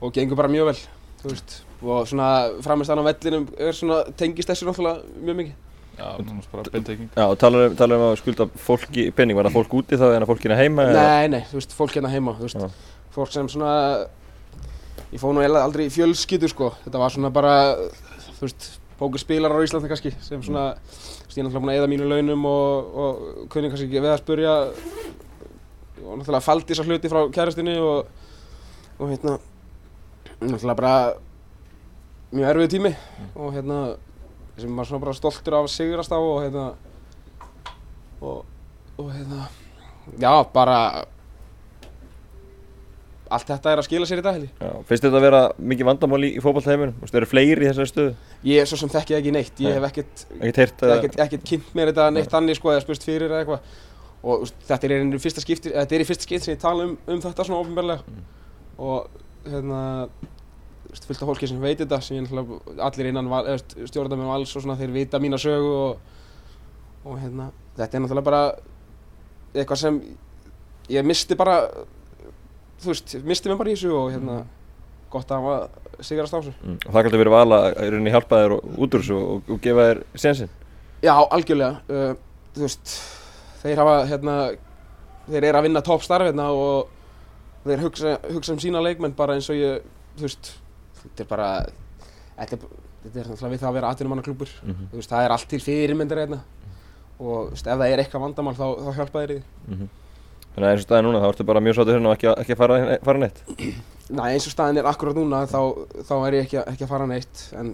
og 0.00 0.14
gengur 0.16 0.38
bara 0.40 0.52
mjög 0.52 0.70
vel, 0.70 0.78
veist, 1.26 1.58
og 1.84 2.06
svona 2.08 2.30
framist 2.64 2.92
á 2.92 2.96
vellinum 2.96 3.50
er 3.60 3.76
svona, 3.76 4.04
tengist 4.16 4.48
þessu 4.48 4.68
náttúrulega 4.68 5.20
mjög 5.20 5.42
mikið. 5.42 5.58
Já. 6.00 6.16
Já, 7.16 7.24
og 7.26 7.36
talar 7.36 7.66
um, 7.68 7.74
talar 7.76 7.98
um 7.98 8.06
að 8.06 8.14
skulda 8.22 8.46
fólki 8.64 9.10
penning, 9.12 9.36
var 9.36 9.50
það 9.50 9.58
fólk 9.58 9.74
úti 9.82 9.98
þá 10.00 10.06
en 10.14 10.24
að 10.24 10.30
fólk 10.30 10.46
hérna 10.46 10.56
heima? 10.56 10.86
Nei, 10.96 11.26
nei, 11.34 11.40
þú 11.50 11.58
veist, 11.58 11.74
fólk 11.76 11.96
hérna 11.98 12.12
heima, 12.12 12.32
þú 12.38 12.46
veist, 12.46 12.62
Já. 12.62 13.02
fólk 13.12 13.34
sem 13.34 13.50
svona, 13.52 13.74
ég 15.10 15.20
fóð 15.20 15.36
nú 15.36 15.44
aldrei 15.60 15.90
í 15.90 15.92
fjölskyttu 15.92 16.48
sko, 16.48 16.70
þetta 16.86 17.02
var 17.02 17.12
svona 17.12 17.32
bara, 17.34 17.54
þú 18.38 18.46
veist, 18.46 18.70
pókerspílar 19.00 19.54
á 19.56 19.64
Íslandi 19.64 19.88
kannski, 19.90 20.12
sem 20.20 20.42
svona, 20.44 20.74
ég 21.30 21.40
er 21.40 21.46
náttúrulega 21.46 21.62
búin 21.64 21.72
að 21.72 21.78
eða 21.80 21.90
mínu 21.90 22.08
launum 22.10 22.44
og, 22.50 22.90
og 23.04 23.22
kunni 23.52 23.70
kannski 23.72 23.88
ekki 23.88 24.02
við 24.04 24.12
að 24.12 24.20
spurja 24.20 24.56
og 26.04 26.18
náttúrulega 26.20 26.44
faldi 26.44 26.74
þessar 26.74 26.90
hluti 26.90 27.12
frá 27.12 27.20
kærastinni 27.32 27.78
og, 27.80 28.10
og 28.98 29.10
hérna, 29.10 29.38
náttúrulega 30.42 30.78
bara 30.82 30.94
mjög 32.30 32.52
erfið 32.52 32.72
tími 32.76 32.92
og 33.34 33.54
hérna 33.56 33.80
sem 34.60 34.70
maður 34.70 34.92
svona 34.92 35.04
bara 35.06 35.16
stoltur 35.16 35.56
af 35.56 35.66
að 35.66 35.72
sigrast 35.74 36.12
á 36.12 36.18
og 36.20 36.42
hérna 36.44 36.66
og, 38.20 38.44
og 39.00 39.08
hérna 39.14 39.48
já 40.20 40.32
bara 40.52 41.06
allt 43.30 43.50
þetta 43.50 43.72
er 43.72 43.80
að 43.82 43.86
skila 43.86 44.08
sér 44.08 44.22
í 44.22 44.24
dag 44.26 44.36
held 44.36 44.48
ég 44.48 44.80
Finnst 44.88 45.04
þetta 45.04 45.18
að 45.20 45.26
vera 45.26 45.42
mikið 45.72 45.88
vandamál 45.88 46.20
í, 46.26 46.32
í 46.34 46.42
fókbaltheimunum? 46.42 46.96
Þú 46.98 47.06
veist, 47.06 47.18
eru 47.20 47.28
fleiri 47.30 47.66
í 47.66 47.68
þessari 47.68 47.90
stöðu? 47.90 48.14
Ég 48.50 48.62
er 48.62 48.70
svo 48.70 48.80
sem 48.80 48.90
þekki 48.92 49.16
ekki 49.18 49.34
neitt, 49.36 49.62
ég 49.62 49.76
hef 49.78 49.86
ekkert 49.90 50.24
ekkert, 50.50 51.16
ekkert 51.26 51.46
kynnt 51.46 51.70
mér 51.78 51.92
þetta 51.92 52.08
neitt 52.14 52.34
annir 52.36 52.58
sko 52.58 52.72
eða 52.74 52.84
spurst 52.84 53.06
fyrir 53.06 53.30
eða 53.30 53.44
eitthvað 53.44 53.78
og 54.20 54.44
úst, 54.44 54.58
þetta 54.68 54.88
er 54.88 54.94
í 54.98 55.22
fyrsta 55.22 55.44
skipti, 55.44 55.72
þetta 55.72 55.96
er 55.96 56.04
í 56.04 56.08
fyrsta 56.08 56.26
skipti 56.26 56.48
sem 56.48 56.56
ég 56.56 56.60
tala 56.60 56.88
um, 56.88 56.96
um 57.08 57.22
þetta 57.24 57.46
svona 57.46 57.62
ofinbarlega 57.62 58.02
mm. 58.04 58.24
og 58.84 59.20
hérna 59.46 59.82
fullt 60.90 61.22
af 61.22 61.30
fólki 61.30 61.48
sem 61.48 61.62
veit 61.62 61.78
þetta 61.80 62.00
sem 62.04 62.18
ég 62.18 62.50
allir 62.82 63.10
innan 63.10 63.30
stjórnum 63.62 64.20
með 64.20 64.32
vals 64.32 64.56
og 64.56 64.64
svona 64.64 64.76
þeir 64.80 64.92
vita 64.94 65.20
mína 65.22 65.38
sögu 65.40 65.70
og, 65.70 66.18
og 67.06 67.16
hérna 67.22 67.48
þetta 67.78 67.96
er 67.96 68.04
náttúrulega 68.04 68.26
bara 68.26 68.42
eitthvað 69.54 69.82
sem 69.84 70.02
ég 70.90 71.06
misti 71.06 71.38
bara 71.38 71.62
þú 72.80 72.92
veist, 72.92 73.14
misti 73.24 73.50
mig 73.50 73.58
bara 73.60 73.70
í 73.70 73.76
þessu 73.76 73.92
og 73.96 74.10
hérna 74.14 74.40
gott 75.10 75.30
að 75.30 75.42
hafa 75.42 76.04
sigrast 76.06 76.34
á 76.34 76.38
þessu 76.38 76.54
mm. 76.54 76.78
Og 76.86 76.90
það 76.92 77.02
kannski 77.04 77.20
verið 77.20 77.34
vala 77.34 77.60
að 77.66 77.90
rauninni 77.90 78.14
hjálpa 78.14 78.42
þér 78.42 78.56
út 78.56 78.96
úr 78.96 79.04
þessu 79.04 79.18
og, 79.18 79.50
og 79.50 79.62
gefa 79.64 79.86
þér 79.88 80.02
sénsinn? 80.24 80.52
Já, 81.00 81.14
algjörlega 81.18 81.80
uh, 81.90 82.12
þú 82.54 82.66
veist, 82.66 82.94
þeir 83.62 83.82
hafa 83.82 83.96
hérna 84.10 84.36
þeir 85.30 85.46
eru 85.50 85.60
að 85.60 85.66
vinna 85.68 85.84
toppstarf 85.84 86.30
hérna 86.30 86.48
og 86.56 86.90
þeir 87.64 87.84
hugsa, 87.84 88.16
hugsa 88.30 88.54
um 88.54 88.62
sína 88.62 88.82
leikmenn 88.84 89.16
bara 89.16 89.36
eins 89.36 89.50
og 89.52 89.58
ég, 89.58 89.84
þú 90.16 90.26
veist 90.26 90.54
þetta 91.02 91.24
er 91.24 91.30
bara 91.30 91.50
þetta 92.38 92.56
er, 92.56 92.64
þetta 93.04 93.22
er 93.22 93.30
náttúrulega 93.30 93.52
við 93.52 93.62
það 93.62 93.70
að 93.70 93.78
vera 93.78 93.92
atvinnumannaklúpur 93.94 94.52
mm 94.62 94.72
-hmm. 94.72 94.90
veist, 94.96 95.10
það 95.10 95.24
er 95.24 95.34
allt 95.36 95.48
til 95.48 95.60
fyrirmyndir 95.60 96.22
hérna 96.22 96.40
og 97.20 97.50
veist, 97.50 97.66
ef 97.66 97.78
það 97.78 97.88
er 97.88 98.02
eitthvað 98.02 98.24
vandamál 98.26 98.54
þá, 98.56 98.66
þá 98.84 98.90
hjálpa 98.98 99.24
þér 99.24 99.30
í 99.30 99.38
því 99.38 99.42
mm 99.68 99.78
-hmm. 99.78 99.88
Þannig 100.60 100.68
að 100.68 100.74
eins 100.74 100.82
og 100.82 100.88
staðin 100.90 101.06
núna 101.08 101.20
þá 101.22 101.28
ertu 101.30 101.44
bara 101.48 101.60
mjög 101.64 101.76
sáttur 101.78 101.94
hérna 101.96 102.10
og 102.10 102.18
ekki, 102.18 102.28
ekki 102.42 102.52
að 102.52 102.58
fara, 102.60 102.74
fara 103.06 103.20
neitt? 103.22 103.38
Næ 104.12 104.20
eins 104.26 104.48
og 104.50 104.52
staðin 104.52 104.80
er 104.82 104.88
akkurát 104.90 105.16
núna 105.16 105.38
þá, 105.48 105.60
þá 106.04 106.12
er 106.18 106.36
ég 106.36 106.44
ekki, 106.44 106.58
ekki 106.60 106.84
að 106.84 106.90
fara 106.90 107.06
neitt 107.08 107.44
en 107.56 107.70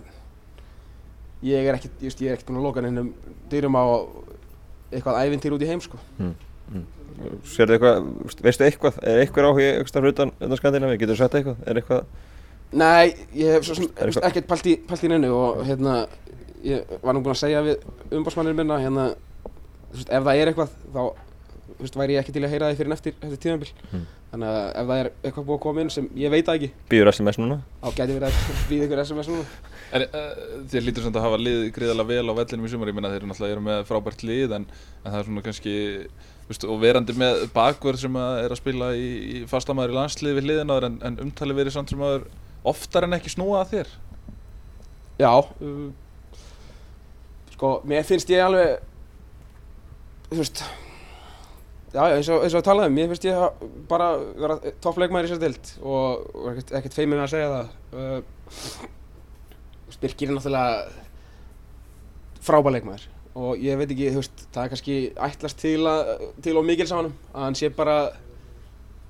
ég 1.42 1.66
er 1.66 1.78
ekkert 1.80 2.04
ég, 2.06 2.14
ég 2.22 2.30
er 2.30 2.36
ekkert 2.36 2.52
búin 2.52 2.60
að 2.60 2.68
loka 2.68 2.84
nefnum 2.84 3.08
dyrum 3.50 3.74
á 3.74 3.84
eitthvað 4.94 5.18
ævintýr 5.24 5.56
út 5.56 5.66
í 5.66 5.72
heim 5.72 5.82
sko. 5.82 5.98
Mm. 6.20 6.86
Sér 7.42 7.72
þið 7.72 7.74
eitthvað, 7.74 8.08
veistu 8.46 8.68
eitthvað, 8.68 9.02
er 9.02 9.20
eitthvað 9.24 9.50
áhuga 9.50 9.68
eitthvað 9.80 10.06
hlutan 10.06 10.34
undan 10.36 10.62
Skandinavi, 10.62 11.00
getur 11.00 11.16
þú 11.16 11.20
sagt 11.24 11.38
eitthvað, 11.40 11.60
er 11.66 11.82
eitthvað 11.82 12.06
Nei, 12.76 13.14
ég 13.34 13.56
hef 13.56 13.66
svo 13.66 13.76
sem 13.78 13.90
ekkert 14.26 14.46
pælt 14.50 14.66
í, 14.70 14.78
í 14.78 15.10
neinu 15.10 15.30
og 15.34 15.62
hérna, 15.66 16.00
ég 16.66 16.86
var 17.02 17.14
nú 17.14 17.22
búinn 17.22 17.34
að 17.34 17.42
segja 17.44 17.62
við 17.66 18.14
umbásmannir 18.18 18.56
minna, 18.58 18.78
hérna, 18.82 19.06
þú 19.46 19.98
veist, 20.00 20.10
ef 20.10 20.26
það 20.26 20.40
er 20.42 20.50
eitthvað, 20.50 20.74
þá, 20.94 21.25
veist, 21.80 21.96
væri 21.98 22.16
ég 22.16 22.22
ekki 22.22 22.34
til 22.34 22.44
að 22.44 22.52
heyra 22.54 22.70
því 22.70 22.78
fyrir 22.80 22.94
eftir, 22.96 23.16
eftir 23.20 23.40
tíðanbíl. 23.42 23.70
Mm. 23.90 24.04
Þannig 24.32 24.52
að 24.52 24.66
ef 24.66 24.90
það 24.90 25.00
er 25.00 25.10
eitthvað 25.22 25.46
búið 25.48 25.56
að 25.56 25.64
koma 25.64 25.82
inn 25.82 25.92
sem 25.94 26.06
ég 26.18 26.32
veit 26.32 26.50
að 26.50 26.58
ekki. 26.58 26.70
Býður 26.92 27.10
SMS 27.12 27.40
núna? 27.40 27.58
Á, 27.82 27.86
gæti 27.96 28.16
verið 28.16 28.28
að 28.28 28.54
býða 28.70 28.86
ykkur 28.86 29.02
SMS 29.04 29.30
núna. 29.32 29.74
En 29.96 30.06
uh, 30.06 30.46
þér 30.72 30.86
lítur 30.86 31.06
svona 31.06 31.20
að 31.20 31.26
hafa 31.28 31.42
lið 31.42 31.60
gríðarlega 31.76 32.10
vel 32.10 32.32
á 32.34 32.38
vellinum 32.40 32.66
í 32.66 32.72
sumar, 32.72 32.90
ég 32.90 32.96
minna 32.96 33.12
þeir 33.12 33.20
eru 33.20 33.30
náttúrulega 33.30 33.66
með 33.66 33.84
frábært 33.90 34.24
lið 34.26 34.56
en, 34.56 34.66
en 35.02 35.12
það 35.12 35.20
er 35.20 35.28
svona 35.28 35.44
kannski, 35.46 35.76
Vistu, 36.46 36.68
og 36.70 36.78
verandi 36.78 37.14
með 37.18 37.40
bakverð 37.50 38.04
sem 38.04 38.16
er 38.22 38.52
að 38.54 38.60
spila 38.60 38.92
í, 38.94 39.06
í 39.34 39.38
fastamæður 39.50 39.94
í 39.94 39.96
landslið 39.96 40.36
við 40.36 40.44
hliðinaður 40.46 40.84
en, 40.86 40.98
en 41.08 41.16
umtali 41.24 41.56
verið 41.58 41.74
samt 41.74 41.90
sem 41.90 42.02
aður 42.06 42.28
oftar 42.70 43.06
en 43.06 43.16
ekki 43.16 43.32
snúa 43.32 43.64
að 43.64 43.72
þér? 43.72 43.90
Já 45.18 45.32
um, 45.34 45.88
sko, 47.56 47.72
mér 47.88 48.06
finnst 48.06 48.30
ég 48.30 48.44
alveg 48.44 48.76
þú 50.30 50.38
veist 50.38 50.62
já, 51.96 52.02
eins 52.04 52.28
og, 52.30 52.44
eins 52.44 52.54
og 52.54 52.60
að 52.60 52.68
tala 52.68 52.86
um 52.90 52.94
mér 52.96 53.08
finnst 53.12 53.26
ég 53.26 53.34
bara 53.90 54.08
vera 54.36 54.58
toppleikmæður 54.84 55.28
í 55.28 55.32
sér 55.32 55.40
stilt 55.40 55.72
og, 55.80 56.26
og 56.36 56.46
ekkert, 56.52 56.72
ekkert 56.80 56.98
feiminn 56.98 57.24
að 57.24 57.32
segja 57.34 57.48
það 57.54 57.66
uh, 57.96 58.20
Birkir 59.96 60.28
er 60.28 60.36
náttúrulega 60.36 60.72
frábæleikmæður 62.44 63.06
og 63.36 63.60
ég 63.60 63.78
veit 63.80 63.90
ekki, 63.90 64.12
þú 64.12 64.20
veist, 64.20 64.44
það 64.52 64.62
er 64.62 64.72
kannski 64.72 64.96
ætlast 65.28 65.58
til, 65.60 65.80
að, 65.88 66.12
til 66.44 66.56
og 66.60 66.66
mikil 66.68 66.88
samanum 66.88 67.16
að 67.32 67.46
hann 67.46 67.58
sé 67.58 67.72
bara 67.72 67.96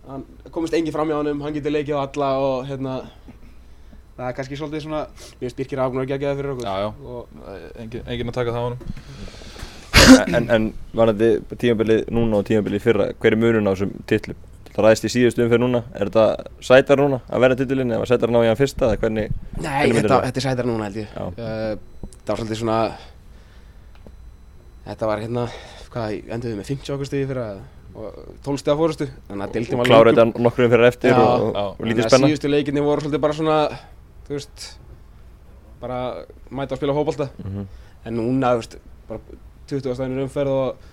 hann 0.07 0.23
komist 0.55 0.75
engi 0.78 0.95
fram 0.95 1.11
hjá 1.11 1.19
hann, 1.19 1.43
hann 1.43 1.57
getur 1.57 1.75
leikið 1.75 1.99
á 1.99 2.07
alla 2.07 2.31
og 2.43 2.69
hérna 2.71 3.00
það 4.16 4.28
er 4.28 4.37
kannski 4.38 4.59
svolítið 4.59 4.87
svona, 4.87 5.02
mér 5.11 5.45
finnst 5.45 5.59
Birkir 5.61 5.83
að 5.83 5.99
geða 6.14 6.37
fyrir 6.38 6.55
okkur. 6.55 6.66
Já, 6.66 6.75
já, 6.81 6.88
og 7.12 7.23
engin, 7.83 8.07
engin 8.07 8.33
að 8.33 8.38
taka 8.38 8.55
það 8.55 8.62
á 8.62 8.66
hann. 8.66 9.46
En, 10.36 10.50
en 10.52 10.68
var 10.96 11.12
þetta 11.12 11.58
tímabilið 11.62 12.04
núna 12.14 12.40
og 12.40 12.46
tímabilið 12.48 12.84
fyrra, 12.84 13.08
hver 13.20 13.36
er 13.36 13.40
mörun 13.40 13.68
á 13.68 13.72
þessum 13.72 13.92
tillum? 14.10 14.38
Það 14.76 14.84
ræðist 14.84 15.06
í 15.08 15.10
síðustu 15.14 15.44
umfyrir 15.46 15.62
núna, 15.62 15.82
er 15.96 16.10
þetta 16.10 16.64
sætar 16.68 17.00
núna 17.00 17.22
að 17.32 17.44
verða 17.46 17.58
titulinn 17.62 17.94
eða 17.96 18.08
sætar 18.10 18.32
ná 18.34 18.42
í 18.42 18.50
hann 18.50 18.58
fyrsta 18.58 18.90
hvernig? 19.00 19.30
Nei, 19.56 19.70
hvernig 19.86 20.02
þetta, 20.02 20.18
þetta 20.26 20.42
er 20.42 20.46
sætar 20.46 20.68
núna 20.68 20.90
held 20.90 20.98
ég. 21.00 21.14
Uh, 21.16 22.10
það 22.18 22.32
var 22.32 22.42
svolítið 22.42 22.60
svona, 22.60 22.76
þetta 24.90 25.10
var 25.12 25.25
hérna, 25.25 25.46
hvað, 25.94 26.18
enduðum 26.26 26.52
við 26.52 26.60
með 26.60 26.70
50 26.75 26.96
águstíði 26.98 27.30
fyrir 27.32 27.44
að 27.46 27.64
og 27.96 28.16
tólstega 28.44 28.76
fórustu 28.76 29.06
þannig 29.08 29.46
að 29.46 29.52
deildin 29.54 29.80
var 29.80 29.88
klára 29.88 30.10
þetta 30.12 30.42
nokkrum 30.44 30.68
fyrir 30.68 30.82
eftir 30.84 31.14
já, 31.14 31.16
og, 31.16 31.44
og, 31.46 31.78
og 31.80 31.86
lítið 31.88 32.08
spenna 32.10 32.28
síðustu 32.28 32.50
leikinni 32.52 32.82
voru 32.84 33.06
svolítið 33.06 33.22
bara 33.22 33.36
svona 33.38 33.54
þú 34.26 34.34
veist, 34.34 34.66
bara 35.80 35.98
mæta 36.50 36.75
að 36.75 36.80
spila 36.80 36.96
fókbalta. 36.96 37.28
Mhm. 37.42 37.66
En 38.06 38.16
núna, 38.16 38.52
þú 38.54 38.62
veist, 38.62 38.76
bara 39.08 39.20
20 39.70 39.96
stæðinir 39.99 40.26
umferð 40.26 40.56
og 40.56 40.90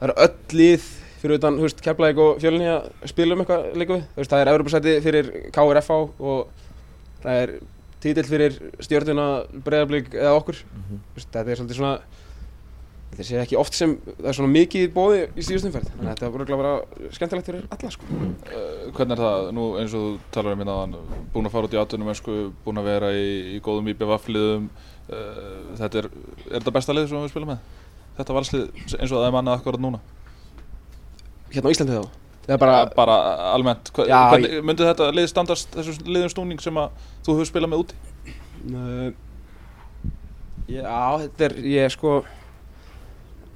það 0.00 0.08
eru 0.08 0.16
öll 0.26 0.58
lið 0.60 0.88
fyrir 1.24 1.40
utan, 1.40 1.56
þú 1.56 1.64
veist, 1.64 1.84
Keflæk 1.84 2.18
og 2.20 2.40
Fjölni 2.42 2.66
að 2.68 2.90
spila 3.08 3.36
um 3.36 3.44
eitthvað 3.44 3.62
leiku 3.80 3.96
við. 3.96 4.02
Þú 4.12 4.20
veist, 4.20 4.32
það 4.32 4.42
er 4.42 4.50
Evropasæti 4.52 4.96
fyrir 5.04 5.30
KRFH 5.54 6.00
og 6.20 6.66
það 7.24 7.38
er 7.44 7.54
títill 8.04 8.26
fyrir 8.28 8.58
stjórnuna 8.84 9.28
Breiðablík 9.64 10.12
eða 10.12 10.34
okkur. 10.36 10.60
Mhm. 10.74 11.00
Þú 11.14 11.16
veist, 11.16 11.30
þetta 11.32 11.50
er 11.54 11.60
svolítið 11.60 11.78
svona, 11.78 11.94
þetta 13.14 13.26
sé 13.28 13.38
ekki 13.40 13.56
oft 13.56 13.78
sem 13.78 13.94
það 14.10 14.28
er 14.28 14.36
svona 14.36 14.52
mikið 14.52 14.92
bóði 14.92 15.22
í 15.32 15.46
síðustum 15.46 15.72
ferð. 15.72 15.88
Þannig 15.94 16.10
að 16.10 16.18
þetta 16.18 16.30
voru 16.34 16.44
ekki 16.44 16.56
að 16.56 16.62
vera 16.62 17.14
skemmtilegt 17.16 17.48
fyrir 17.48 17.64
alla, 17.70 17.92
sko. 17.94 18.10
Uh, 18.10 18.90
hvernig 18.92 19.16
er 19.16 19.22
það, 19.24 19.48
nú 19.56 19.68
eins 19.80 19.94
og 19.94 20.04
þú 20.04 20.34
talar 20.36 20.52
um 20.52 20.64
hérna 20.64 20.76
áðan, 20.76 20.98
búin 21.32 21.48
að 21.48 21.54
fara 21.56 21.70
út 21.70 21.78
í 21.78 21.80
atvinnum 21.80 22.10
mennsku, 22.12 22.36
búin 22.66 22.82
að 22.82 22.90
vera 22.90 23.14
í, 23.16 23.30
í 23.54 23.62
góðum 23.64 23.88
IBVF-liðum, 23.94 24.68
uh, 25.08 25.72
þetta 25.80 26.02
er, 26.02 26.10
er 26.50 26.58
þetta 26.58 26.76
besta 26.76 26.98
lið 26.98 27.08
sem 27.08 27.24
við 27.24 27.32
spila 27.32 27.54
með? 27.54 27.64
Þetta 28.18 28.36
valslið 28.36 28.66
eins 28.98 29.10
og 29.10 29.16
það 29.18 29.26
er 29.28 29.34
mannað 29.34 29.56
akkurat 29.58 29.82
núna? 29.82 30.00
Hérna 31.54 31.70
á 31.70 31.74
Íslandi 31.74 31.96
þá. 31.98 32.20
Bara, 32.60 32.74
bara 32.92 33.14
almennt, 33.54 33.88
myndi 34.68 34.84
þetta 34.84 35.06
lið 35.16 35.30
standast 35.30 35.70
þessu 35.72 35.94
liðum 36.04 36.28
snúning 36.32 36.60
sem 36.60 36.76
að 36.76 36.90
þú 37.24 37.38
hefur 37.38 37.48
spilað 37.48 37.70
með 37.72 37.84
úti? 37.84 37.94
uh, 38.74 39.06
já, 40.68 40.98
þetta 41.22 41.46
er, 41.48 41.54
ég 41.72 41.94
sko, 41.94 42.12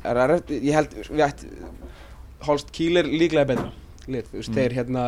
er, 0.09 0.21
er, 0.25 0.35
ég 0.57 0.73
held, 0.79 0.97
við 1.11 1.25
ætti, 1.27 1.51
Holst 2.49 2.73
Kíl 2.73 2.97
er 3.01 3.09
líklega 3.11 3.49
betra 3.51 3.69
lið, 4.09 4.31
þú 4.31 4.41
veist, 4.41 4.49
Mm. 4.55 4.57
þeir 4.57 4.77
hérna, 4.79 5.05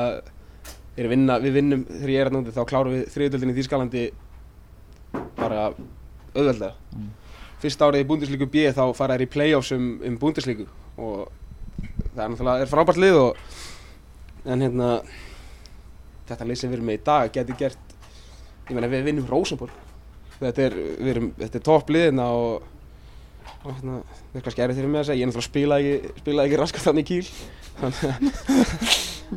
þeir 0.98 1.08
vinna, 1.14 1.38
við 1.40 1.56
vinnum, 1.56 1.84
þegar 1.88 2.10
ég 2.12 2.20
er 2.20 2.28
hérna 2.28 2.42
úti, 2.44 2.52
þá 2.56 2.62
klárum 2.68 2.92
við 2.98 3.06
þriðutöldin 3.14 3.52
í 3.54 3.56
Þýskalandi 3.60 4.02
bara 5.40 5.62
auðveldlega. 6.34 6.74
Mm. 6.96 7.08
Fyrsta 7.60 7.90
árið 7.90 8.04
í 8.04 8.08
Bundesliga 8.08 8.48
B 8.48 8.64
þá 8.72 8.84
fara 8.96 9.16
þær 9.16 9.26
í 9.26 9.30
play-offs 9.34 9.74
um, 9.76 9.90
um 10.06 10.16
Bundesliga. 10.20 10.66
Og 10.96 11.28
það 12.14 12.24
er 12.24 12.32
náttúrulega, 12.32 12.64
er 12.64 12.70
frábært 12.70 13.00
lið 13.00 13.18
og 13.20 13.44
en 14.48 14.64
hérna 14.64 14.90
þetta 16.30 16.48
lið 16.48 16.60
sem 16.60 16.70
við 16.70 16.78
erum 16.78 16.90
með 16.90 16.98
í 17.00 17.04
dag 17.10 17.32
geti 17.34 17.56
gert 17.60 17.94
ég 18.70 18.76
meina 18.76 18.90
við 18.90 19.06
vinnum 19.10 19.28
Rosenborg. 19.28 19.72
Þetta 20.40 20.68
er, 20.70 20.76
er 21.44 21.58
topp 21.60 21.90
liðina 21.92 22.30
og, 22.32 22.62
og 23.60 23.72
hérna, 23.74 24.00
það 24.30 24.38
er 24.38 24.44
kannski 24.46 24.64
erið 24.64 24.80
fyrir 24.80 24.92
mig 24.92 25.02
að 25.02 25.08
segja, 25.10 25.18
ég 25.20 25.26
er 25.26 25.30
náttúrulega 25.30 25.50
spila 25.50 25.80
ekki, 25.82 26.20
spila 26.22 26.46
ekki 26.46 26.60
raskat 26.60 26.86
þannig 26.86 27.08
kýl 27.10 27.26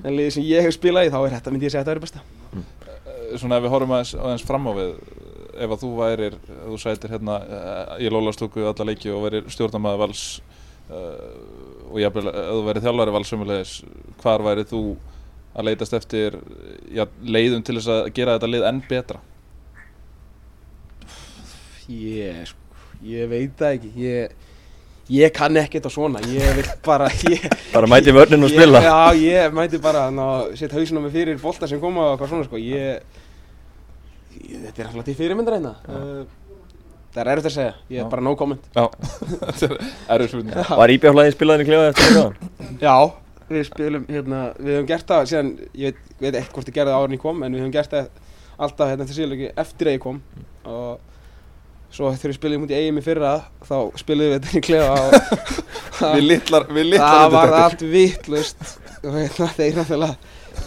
en 0.03 0.15
liðið 0.15 0.31
sem 0.37 0.47
ég 0.47 0.65
hef 0.65 0.75
spilað 0.77 1.09
í 1.09 1.11
þá 1.13 1.19
er 1.19 1.35
þetta 1.35 1.53
myndi 1.53 1.67
ég 1.67 1.73
segja 1.73 1.83
að 1.83 1.89
þetta 1.89 1.97
er 1.97 2.03
besta. 2.05 2.23
Uh, 2.53 3.35
Svona 3.41 3.59
ef 3.59 3.65
við 3.65 3.73
horfum 3.73 3.95
aðeins, 3.97 4.13
aðeins 4.19 4.47
fram 4.47 4.69
á 4.69 4.71
við, 4.77 4.93
ef 5.53 5.73
að 5.75 5.81
þú 5.83 5.89
værir, 5.99 6.35
ef 6.39 6.67
þú 6.71 6.79
sætir 6.81 7.13
hérna 7.13 7.37
uh, 7.43 7.95
í 8.01 8.09
Lólastóku 8.11 8.65
alla 8.69 8.87
leiki 8.89 9.11
og 9.13 9.25
værir 9.27 9.49
stjórnamaður 9.53 10.01
vals 10.05 10.23
uh, 10.89 11.91
og 11.91 11.99
jafnvel 12.01 12.27
ef 12.33 12.39
þú 12.51 12.63
værir 12.69 12.85
þjálfari 12.87 13.15
vals 13.17 13.33
sömulegis, 13.33 13.73
hvar 14.23 14.43
værið 14.45 14.71
þú 14.73 14.83
að 15.53 15.67
leitast 15.69 15.93
eftir 15.93 16.39
já, 16.89 17.05
leiðum 17.21 17.61
til 17.65 17.77
þess 17.77 17.91
að 17.93 18.07
gera 18.17 18.37
þetta 18.39 18.49
lið 18.49 18.67
enn 18.71 18.81
betra? 18.89 19.19
ég, 21.89 22.45
sko, 22.47 22.81
ég 23.05 23.27
veit 23.29 23.53
það 23.59 23.75
ekki. 23.77 23.91
Ég, 23.99 24.35
ég 25.13 25.33
kann 25.35 25.57
ekkert 25.59 25.89
á 25.89 25.91
svona. 25.93 26.21
Ég 26.31 26.55
vil 26.57 26.69
bara 26.85 27.09
ég, 27.33 27.43
Bara 27.73 27.89
mæti 27.91 28.13
vörnin 28.15 28.45
og 28.45 28.49
Ég- 28.51 28.55
spila 28.57 28.81
Já, 28.83 28.95
ég 29.19 29.53
mæti 29.57 29.81
bara 29.83 30.05
að 30.09 30.55
setja 30.57 30.77
hausinn 30.79 31.01
á 31.01 31.03
mig 31.03 31.13
fyrir 31.15 31.41
bolta 31.41 31.67
sem 31.69 31.81
koma 31.81 32.07
og 32.07 32.15
eitthvað 32.15 32.31
svona 32.33 32.47
sko. 32.47 32.61
Ég, 32.61 33.03
ég 33.03 33.22
þetta 34.73 34.81
er 34.81 34.89
alltaf 34.89 35.05
til 35.07 35.19
fyrirmyndar 35.21 35.59
hérna. 35.59 35.75
Uh, 35.87 36.23
Það 37.13 37.21
er 37.21 37.29
erfitt 37.29 37.45
að 37.45 37.53
segja, 37.53 37.73
ég 37.93 38.01
er 38.01 38.07
bara 38.09 38.23
no 38.25 38.31
comment. 38.33 38.63
Já, 38.73 38.87
þetta 39.43 39.67
er 39.69 39.75
erfið 40.15 40.31
spurning. 40.31 40.55
Var 40.79 40.93
íbjáflæði 40.95 41.33
spilaðin 41.35 41.61
í 41.61 41.67
klefa 41.67 41.91
eftir 41.91 42.07
þetta? 42.15 42.69
Já, 42.81 42.95
við 43.51 43.67
spilum 43.67 44.07
hérna, 44.09 44.39
við 44.57 44.77
höfum 44.79 44.87
gert 44.89 45.11
það 45.11 45.29
síðan, 45.29 45.51
ég 45.77 45.93
veit, 45.93 46.15
veit 46.23 46.37
ekki 46.39 46.55
hvort 46.55 46.71
ég 46.71 46.77
gerði 46.79 46.95
það 46.95 47.03
árin 47.03 47.13
ég 47.13 47.21
kom 47.21 47.45
En 47.45 47.53
við 47.53 47.61
höfum 47.61 47.75
gert 47.75 47.93
það 47.93 48.07
alltaf 48.65 48.89
hérna 48.89 49.07
til 49.09 49.17
síðan 49.19 49.43
eftir 49.65 49.91
að 49.91 49.97
ég 49.99 50.03
kom. 50.07 50.21
Og 50.73 51.93
svo 51.93 52.09
þegar 52.15 52.33
við 52.33 52.39
spilum 52.39 52.65
út 52.65 52.73
í 52.73 52.79
eigum 52.79 52.97
í 52.97 53.05
fyrra 53.05 53.33
Þá 53.69 53.77
spilum 54.01 54.31
við 54.31 54.35
þetta 54.39 54.57
í 54.57 54.63
klefa 54.65 54.93
og 55.03 55.11
Við 56.17 56.23
litlar, 56.31 56.65
við 56.73 56.89
litlar 56.95 57.19
Það 57.19 57.35
var 57.37 57.57
allt 57.59 57.83
vittlust 57.93 58.63
þeir 59.03 59.77
náttúrulega 59.77 60.15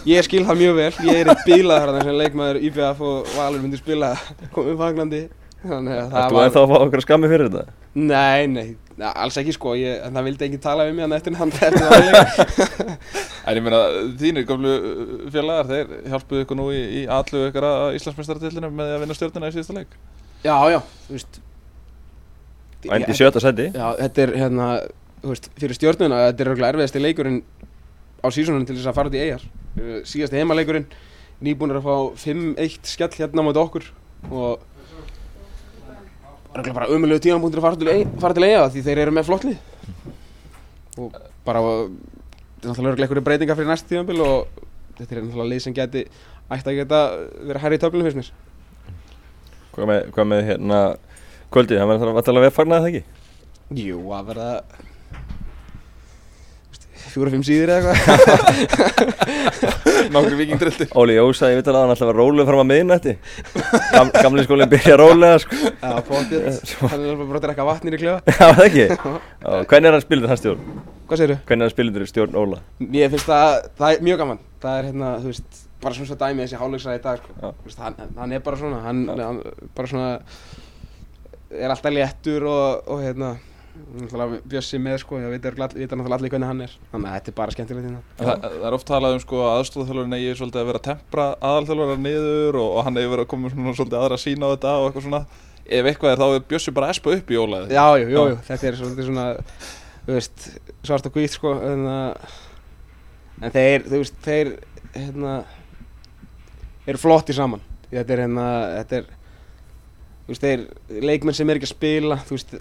Ég 0.07 0.23
skil 0.27 0.45
það 0.47 0.61
mjög 0.61 0.77
vel, 0.77 0.93
ég 1.07 1.21
er 1.21 1.33
eitt 1.33 1.43
bílað 1.47 1.83
þarna 1.83 2.05
sem 2.05 2.17
leikmaður 2.21 2.61
IBF 2.69 3.03
og 3.07 3.35
Valur 3.35 3.63
myndi 3.63 3.79
spila 3.79 4.13
komið 4.55 4.79
fagnandi 4.81 5.21
Þannig 5.57 5.97
að 5.97 6.11
það 6.11 6.27
Þú 6.31 6.41
ennþá 6.43 6.61
að 6.61 6.71
fá 6.71 6.75
okkur 6.85 7.03
skammi 7.03 7.29
fyrir 7.31 7.49
þetta? 7.49 7.75
Nei, 7.97 8.45
nei, 8.51 8.65
alls 9.09 9.39
ekki 9.41 9.55
sko, 9.55 9.73
ég, 9.79 10.03
en 10.05 10.13
það 10.13 10.27
vildi 10.27 10.45
ekki 10.47 10.59
tala 10.61 10.85
við 10.85 10.97
mig 10.97 11.05
hann 11.07 11.15
eftir 11.17 11.37
hann 11.39 11.53
eftir 11.55 11.77
það 11.81 12.03
leik. 12.05 13.07
En 13.47 13.57
ég 13.57 13.65
meina, 13.65 13.81
þínir 14.21 14.45
gamlu 14.47 14.75
uh, 14.77 15.11
félagar, 15.33 15.71
þeir 15.71 16.11
hjálpuðu 16.13 16.45
ykkur 16.45 16.59
nú 16.59 16.69
í, 16.75 16.83
í 16.99 17.03
allu 17.17 17.43
ykkur 17.47 17.67
að 17.71 17.97
Íslandsmeistaratillinu 17.97 18.71
með 18.77 18.93
að 18.93 19.03
vinna 19.03 19.17
stjórnuna 19.17 19.49
í 19.49 19.55
síðasta 19.57 19.77
leik. 19.79 19.97
Já, 20.45 20.55
já, 20.69 20.79
þú 21.07 21.17
veist. 21.17 21.39
Og 22.85 22.97
endi 22.99 23.09
í 23.15 23.17
sjötta 23.17 23.41
seti 23.41 23.71
Já, 23.73 23.87
þetta 23.97 24.27
er 24.27 24.33
hérna, 24.43 24.67
þú 25.23 25.31
veist, 25.33 25.49
fyrir 25.57 25.79
stjórnuna, 25.79 26.25
þetta 26.29 26.43
er 26.43 26.51
örgulega 26.53 26.75
erfiðasti 26.75 27.01
leikurinn 27.01 27.41
á 28.21 28.27
sísonunum 28.29 28.67
til 28.69 28.77
þess 28.77 28.91
að 28.91 28.99
fara 28.99 29.09
út 29.09 29.17
í 29.17 29.23
eigjar 29.25 29.47
Uh, 29.77 29.99
Síðasti 30.07 30.39
heimaleikurinn, 30.39 30.87
nýbúnir 31.45 31.77
að 31.79 31.85
fá 31.85 31.95
5-1 32.25 32.89
skell 32.89 33.13
hérna 33.19 33.45
á 33.45 33.47
móti 33.47 33.61
okkur 33.61 33.89
og 34.31 34.63
örgulega 36.57 36.73
bara 36.73 36.89
ömulegu 36.93 37.21
tímanbúndir 37.21 37.61
að 37.61 37.67
fara 37.67 37.77
til, 37.77 37.91
fara 38.17 38.37
til 38.37 38.47
eiga 38.47 38.63
því 38.73 38.83
þeir 38.87 39.01
eru 39.03 39.13
með 39.13 39.27
flottlið 39.27 39.59
og 40.97 41.19
bara, 41.45 41.61
þetta 41.61 42.63
er 42.63 42.71
náttúrulega 42.71 42.89
örgulega 42.89 43.05
einhverju 43.05 43.25
breytingar 43.27 43.59
fyrir 43.59 43.69
næst 43.69 43.87
tímanbíl 43.91 44.23
og 44.25 44.65
þetta 44.97 45.13
er 45.13 45.21
náttúrulega 45.21 45.51
lið 45.53 45.63
sem 45.67 45.77
geti 45.77 46.03
ætti 46.47 46.71
að 46.71 46.79
geta 46.79 47.03
verið 47.51 47.63
hærri 47.63 47.77
í 47.77 47.81
töflunum 47.83 48.07
fyrst 48.07 48.19
mér. 48.21 48.29
Hvað 49.75 49.89
með, 49.91 50.03
hvað 50.15 50.29
með 50.31 50.43
hérna 50.47 50.81
kvöldið, 51.53 51.81
það 51.81 51.89
verður 51.91 52.13
að 52.13 52.27
tala 52.31 52.43
við 52.43 52.53
fagnaði 52.55 52.85
það 52.85 52.93
ekki? 52.93 53.03
Jú, 53.83 53.99
að 54.15 54.29
verða 54.31 54.51
fjóra-fimm 57.13 57.43
síðir 57.47 57.71
eða 57.73 57.93
eitthvað 57.93 58.07
Nákvæmlega 60.13 60.37
vikingdrildi. 60.39 60.85
Óli 60.97 61.15
Jósa, 61.17 61.49
ég 61.51 61.57
veit 61.59 61.67
alveg 61.67 61.79
að 61.79 61.83
hann 61.87 61.93
að 61.95 62.01
vera 62.07 62.17
rólega 62.17 62.47
fram 62.47 62.61
að 62.63 62.69
miðnætti 62.71 63.13
Gam, 63.91 64.11
Gamli 64.15 64.45
skólinn 64.45 64.71
byrja 64.71 64.95
rólega 65.01 65.37
sko 65.43 65.57
Já, 65.57 65.93
potið, 66.07 66.41
hann 66.83 66.99
er 67.01 67.11
alveg 67.13 67.25
bara 67.31 67.39
að 67.41 67.45
drekka 67.47 67.67
vatnir 67.67 67.97
í 67.97 68.01
klefa 68.01 68.19
Já, 68.27 68.47
það 68.57 68.65
ekki 68.67 68.85
Hvernig 69.71 69.89
er 69.89 69.97
hann 69.97 70.05
spilur 70.05 70.31
hans 70.31 70.41
stjórn? 70.43 70.61
Hvað 71.07 71.21
segirðu? 71.21 71.37
Hvernig 71.47 71.61
er 71.61 71.67
hann 71.67 71.75
spilur 71.75 72.07
stjórn 72.11 72.37
Óla? 72.39 72.57
Ég 72.97 73.11
finnst 73.15 73.29
það, 73.29 73.47
það 73.79 73.89
er 73.95 74.05
mjög 74.07 74.17
gaman 74.23 74.39
Það 74.63 74.73
er 74.77 74.83
hérna, 74.91 75.09
þú 75.23 75.27
veist, 75.33 75.59
bara 75.83 75.93
svona 75.97 76.09
svo 76.09 76.17
dæmi 76.17 76.41
þessi 76.43 76.57
hálfleiksræði 76.61 76.97
í 76.97 77.03
dag 77.03 77.17
sko. 77.21 77.29
Þú 77.37 77.67
veist, 77.67 77.81
hann, 77.83 77.95
hann 78.17 78.31
er 78.33 78.41
bara 78.47 78.57
svona, 78.57 78.79
hann, 78.81 78.99
hann 79.13 79.37
bara 79.77 79.87
svona 79.91 80.11
er 84.07 84.33
Bjössi 84.47 84.79
með 84.81 84.99
sko, 85.01 85.19
ég 85.21 85.31
veit 85.31 85.45
náttúrulega 85.47 86.17
allir 86.17 86.31
hvernig 86.31 86.49
hann 86.49 86.63
er 86.65 86.73
Þannig 86.91 87.09
að 87.09 87.17
þetta 87.17 87.31
er 87.31 87.35
bara 87.37 87.55
skemmtilegt 87.55 87.87
hérna 87.87 88.01
Þa, 88.19 88.35
það 88.43 88.65
er 88.69 88.77
oft 88.77 88.87
talað 88.89 89.17
um 89.17 89.21
sko 89.23 89.41
að 89.43 89.57
aðstofþjálfarinn 89.61 90.17
eigi 90.17 90.35
svolítið 90.39 90.61
að 90.61 90.69
vera 90.69 90.81
að 90.81 90.87
tempra 90.87 91.27
aðalþjálfarar 91.49 92.01
niður 92.03 92.59
og, 92.61 92.69
og 92.69 92.87
hann 92.87 92.99
eigi 93.01 93.11
verið 93.13 93.25
að 93.25 93.29
koma 93.33 93.51
svona 93.53 93.75
svolítið 93.77 93.99
aðra 94.01 94.19
sín 94.21 94.45
á 94.45 94.47
þetta 94.53 94.73
og 94.77 94.87
eitthvað 94.87 95.07
svona. 95.07 95.21
Ef 95.67 95.89
eitthvað 95.91 96.13
er 96.13 96.21
þá 96.21 96.27
er 96.27 96.47
Bjössi 96.51 96.73
bara 96.75 96.89
að 96.89 96.95
espa 96.95 97.13
upp 97.17 97.31
í 97.31 97.39
ólaðið. 97.41 97.75
Já, 97.75 97.85
jú, 98.01 98.09
jú, 98.13 98.25
Já. 98.31 98.35
þetta 98.47 98.67
er 98.69 98.79
svolítið 98.81 99.09
svona, 99.09 99.25
þú 100.07 100.17
veist, 100.17 100.49
svart 100.87 101.09
og 101.09 101.17
hvít 101.17 101.35
sko 101.35 101.53
En, 101.67 101.87
uh, 101.91 102.37
en 103.41 103.55
þeir, 103.57 103.87
þú 103.87 104.01
veist, 104.03 104.19
þeir, 104.23 104.53
hérna, 104.95 105.33
eru 106.87 107.01
flotti 107.01 107.35
saman 107.35 107.63
Þetta 107.91 108.15
er 108.15 108.21
hérna, 108.25 108.45
þetta 108.81 109.01
er, 109.01 109.09
veist, 110.27 110.43
þeir 110.43 111.03
leikmenn 111.07 111.35
sem 111.35 111.49
er 111.51 111.59
ekki 111.59 111.69
að 111.69 111.75
spila, 111.75 112.19
þú 112.27 112.35
veist, 112.35 112.55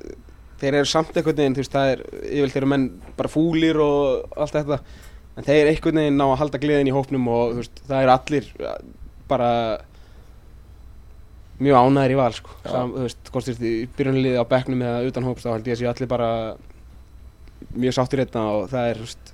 þeir 0.60 0.78
eru 0.80 0.88
samt 0.88 1.16
einhvern 1.16 1.36
veginn, 1.40 1.56
þú 1.56 1.62
veist, 1.64 1.74
það 1.74 1.90
er, 1.92 2.06
yfirleitt 2.22 2.60
eru 2.60 2.70
menn 2.72 2.86
bara 3.18 3.32
fúlir 3.32 3.80
og 3.82 4.38
allt 4.40 4.56
þetta 4.56 4.80
En 5.36 5.44
þeir 5.44 5.68
einhvern 5.68 6.00
veginn 6.00 6.16
ná 6.16 6.24
að 6.30 6.38
halda 6.40 6.60
gleðin 6.62 6.88
í 6.88 6.94
hópnum 6.96 7.26
og 7.28 7.50
þú 7.50 7.60
veist, 7.60 7.80
það 7.84 8.04
eru 8.06 8.12
allir 8.14 8.46
bara 9.28 9.50
mjög 11.60 11.76
ánæðir 11.76 12.14
í 12.14 12.18
val 12.20 12.32
sko. 12.36 12.54
Sam, 12.64 12.94
þú 12.94 13.04
veist, 13.04 13.30
hvort 13.34 13.44
þú 13.44 13.52
veist, 13.52 13.66
í 13.68 13.74
byrjunliði 13.98 14.40
á 14.40 14.44
bekknum 14.48 14.84
eða 14.86 15.10
utan 15.10 15.26
hóps 15.28 15.44
þá 15.44 15.50
held 15.52 15.68
ég 15.68 15.76
að 15.76 15.82
séu 15.82 15.90
allir 15.90 16.10
bara 16.12 16.30
mjög 17.76 17.96
sáttir 17.98 18.22
hérna 18.24 18.44
og 18.54 18.64
það 18.72 18.88
er, 18.88 19.00
þú 19.02 19.08
veist, 19.10 19.32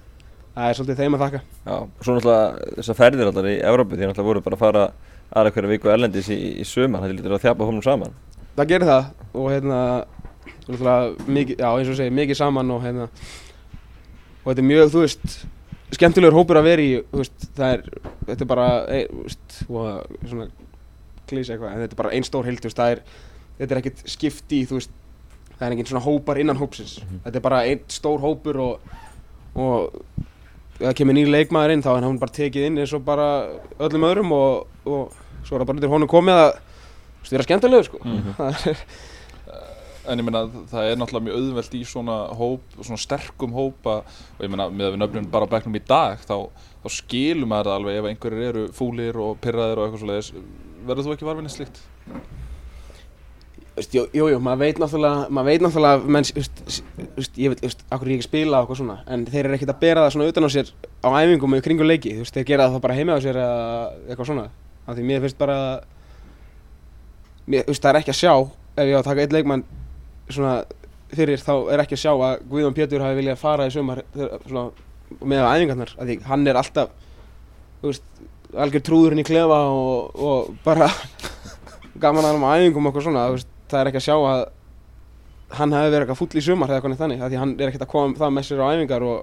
það 0.57 0.67
er 0.67 0.79
svolítið 0.79 1.03
þeim 1.03 1.17
að 1.19 1.25
þakka. 1.25 1.43
Já, 1.63 1.75
og 1.77 2.03
svo 2.03 2.17
náttúrulega 2.17 2.75
þessar 2.81 2.99
ferðir 2.99 3.31
alltaf 3.31 3.51
í 3.53 3.57
Evrópu 3.71 3.95
því 3.95 4.09
náttúrulega 4.09 4.31
voru 4.33 4.45
bara 4.49 4.59
að 4.59 4.65
fara 4.65 4.85
aðra 5.33 5.55
hverja 5.55 5.73
viku 5.77 5.93
erlendis 5.95 6.33
í, 6.35 6.41
í 6.59 6.67
sumar, 6.67 7.05
það 7.07 7.15
lítur 7.15 7.37
að 7.39 7.45
þjapa 7.47 7.69
hómum 7.69 7.87
saman 7.87 8.19
Það 8.57 8.69
gerir 8.69 8.91
það 8.91 9.05
og 9.33 9.47
hérna, 9.49 9.79
mikið, 10.69 11.57
já 11.59 11.69
eins 11.71 11.91
og 11.91 11.99
segi, 11.99 12.15
mikið 12.15 12.39
saman 12.39 12.71
og 12.71 12.85
hérna, 12.85 13.09
og 14.43 14.47
þetta 14.51 14.63
er 14.63 14.69
mjög, 14.69 14.93
þú 14.93 15.03
veist, 15.03 15.37
skemmtilegur 15.93 16.39
hópur 16.39 16.61
að 16.61 16.69
vera 16.71 16.85
í, 16.85 16.93
þú 17.11 17.23
veist, 17.23 17.47
það 17.59 17.77
er, 17.77 17.85
þetta 18.31 18.45
er 18.45 18.51
bara, 18.53 18.69
e, 18.87 19.03
þú 19.11 19.27
veist, 19.27 19.61
og 19.69 20.27
svona 20.31 20.49
slís 21.33 21.51
eitthvað, 21.53 21.73
en 21.73 21.85
þetta 21.85 21.97
er 21.97 22.03
bara 22.03 22.13
einn 22.17 22.27
stór 22.29 22.49
heild, 22.49 22.61
þú 22.63 22.71
veist, 22.71 22.81
það 22.81 22.95
er, 22.95 23.05
þetta 23.61 23.75
er 23.75 23.81
ekkert 23.83 24.03
skipti 24.13 24.65
þú 24.69 24.79
veist, 24.79 24.99
það 25.53 25.67
er 25.67 25.77
enginn 25.77 25.91
svona 25.91 26.05
hópar 26.05 26.41
innan 26.43 26.61
hópsins, 26.61 26.99
þetta 27.25 27.39
er 27.39 27.47
bara 27.47 27.63
einn 27.69 27.87
stór 27.93 28.23
hópur 28.23 28.61
og, 28.63 28.99
og 29.55 30.27
það 30.81 30.97
kemur 30.99 31.17
nýr 31.17 31.31
leikmaður 31.31 31.77
inn 31.77 31.85
þá 31.85 31.93
er 31.95 32.07
hann 32.07 32.21
bara 32.21 32.37
tekið 32.39 32.69
inn 32.69 32.83
eins 32.83 32.93
og 32.97 33.05
bara 33.07 33.29
öllum 33.83 34.07
öðrum 34.09 34.35
og, 34.37 34.69
og 34.89 35.17
svo 35.47 35.57
er 35.57 35.63
það 35.63 35.69
bara 35.69 35.79
undir 35.79 35.93
honum 35.93 36.11
komið 36.11 36.43
að, 36.43 36.53
þú 36.59 37.25
veist, 37.25 37.35
vera 37.37 37.49
skemmtilegur, 37.49 37.89
sko. 37.91 38.03
Það 38.39 38.69
er, 38.73 38.85
En 40.03 40.19
ég 40.19 40.27
meina 40.27 40.43
það 40.71 40.89
er 40.89 40.97
náttúrulega 40.99 41.27
mjög 41.29 41.37
auðvelt 41.39 41.75
í 41.79 41.83
svona 41.87 42.17
hóp, 42.35 42.77
svona 42.81 42.99
sterkum 42.99 43.53
hópa. 43.55 44.01
Og 44.37 44.43
ég 44.43 44.51
meina 44.51 44.67
með 44.73 44.89
að 44.89 44.95
við 44.97 45.03
nöfnum 45.05 45.29
bara 45.31 45.47
á 45.47 45.53
bekknum 45.53 45.79
í 45.79 45.83
dag 45.87 46.23
þá, 46.27 46.37
þá 46.83 46.89
skilum 46.97 47.53
maður 47.53 47.77
alveg 47.77 48.01
ef 48.01 48.09
einhverjir 48.11 48.49
eru 48.49 48.65
fúlir 48.75 49.19
og 49.23 49.37
pyrraðir 49.45 49.79
og 49.79 49.87
eitthvað 49.87 50.03
svoleiðis. 50.03 50.33
Verður 50.89 51.07
þú 51.07 51.15
ekki 51.15 51.29
varfinni 51.29 51.53
slíkt? 51.55 51.85
Veist, 53.73 53.95
jú, 53.95 54.27
maður 54.43 54.61
veit 54.67 54.81
náttúrulega, 54.83 55.29
maður 55.33 55.49
veit 55.49 55.63
náttúrulega, 55.65 56.11
menn, 56.13 56.27
ég 57.41 57.55
veit, 57.55 57.63
akkur 57.89 58.11
ég 58.11 58.19
ekki 58.19 58.27
spila 58.27 58.59
og 58.59 58.67
eitthvað 58.67 58.81
svona, 58.83 58.97
en 59.09 59.23
þeir 59.25 59.47
eru 59.47 59.57
ekkert 59.57 59.73
að 59.73 59.79
bera 59.81 60.03
það 60.05 60.13
svona 60.13 60.27
utan 60.29 60.45
á 60.45 60.51
sér 60.53 60.73
á 61.01 61.09
æfingum 61.23 61.57
og 61.57 61.63
kringu 61.65 61.87
leiki, 61.87 62.13
þú 62.19 62.27
veist, 62.27 62.37
þeir 62.37 62.49
gera 62.51 62.67
það 62.67 62.77
þá 62.77 62.85
bara 62.85 62.97
heima 62.99 63.17
á 63.17 63.25
sér 63.25 63.39
eitthvað 63.41 64.29
svona, 64.29 64.45
af 64.85 64.99
því 64.99 65.07
mér 65.09 65.25
finnst 65.25 65.41
bara, 65.41 65.57
mér, 67.47 67.65
veist, 67.71 67.81
það 67.81 67.91
er 67.95 68.01
ekki 68.03 68.13
að 68.13 68.21
sjá, 68.21 68.35
ef 68.77 68.91
ég 68.91 68.93
á 68.93 69.01
að 69.01 69.09
taka 69.09 69.25
eitt 69.25 69.37
leikmann 69.39 69.65
svona 70.29 70.55
fyrir, 71.13 71.41
þá 71.43 71.53
er 71.73 71.83
ekki 71.83 71.97
að 71.99 72.03
sjá 72.05 72.13
að 72.13 72.45
Guðjón 72.51 72.77
Pétur 72.77 73.05
hafi 73.05 73.19
viljað 73.19 73.41
fara 73.41 73.69
í 73.69 73.75
sumar, 73.75 74.03
svona, 74.47 74.65
með 75.21 75.45
æfingarnar, 75.49 75.93
af 75.99 76.09
því 76.09 76.17
hann 76.29 76.47
er 76.49 76.61
alltaf, 76.61 76.95
veist, 77.83 78.07
algjör 78.53 78.85
trúðurinn 78.87 79.23
í 79.23 79.27
klefa 79.27 79.61
og, 79.73 80.17
og 80.17 80.57
bara 80.65 80.89
gaman 82.03 82.25
að 82.25 82.37
hann 82.37 82.47
á 82.49 82.55
æfingum 82.57 82.89
og 82.89 82.93
eitthvað 82.93 83.07
svona, 83.09 83.29
veist, 83.35 83.53
það 83.73 83.83
er 83.83 83.93
ekki 83.93 84.03
að 84.03 84.09
sjá 84.09 84.17
að 84.17 84.43
hann 85.59 85.77
hefði 85.77 85.93
verið 85.93 86.07
eitthvað 86.07 86.21
full 86.23 86.41
í 86.41 86.47
sumar 86.47 86.71
eða 86.71 86.81
eitthvað 86.81 86.95
neitt 86.95 87.05
þannig, 87.05 87.23
af 87.23 87.33
því 87.33 87.41
hann 87.43 87.55
er 87.59 87.69
ekkert 87.69 87.87
að 87.87 87.93
koma 87.93 88.21
það 88.23 88.35
með 88.39 88.49
sér 88.49 88.65
á 88.65 88.67
æfingar 88.73 89.05
og 89.05 89.19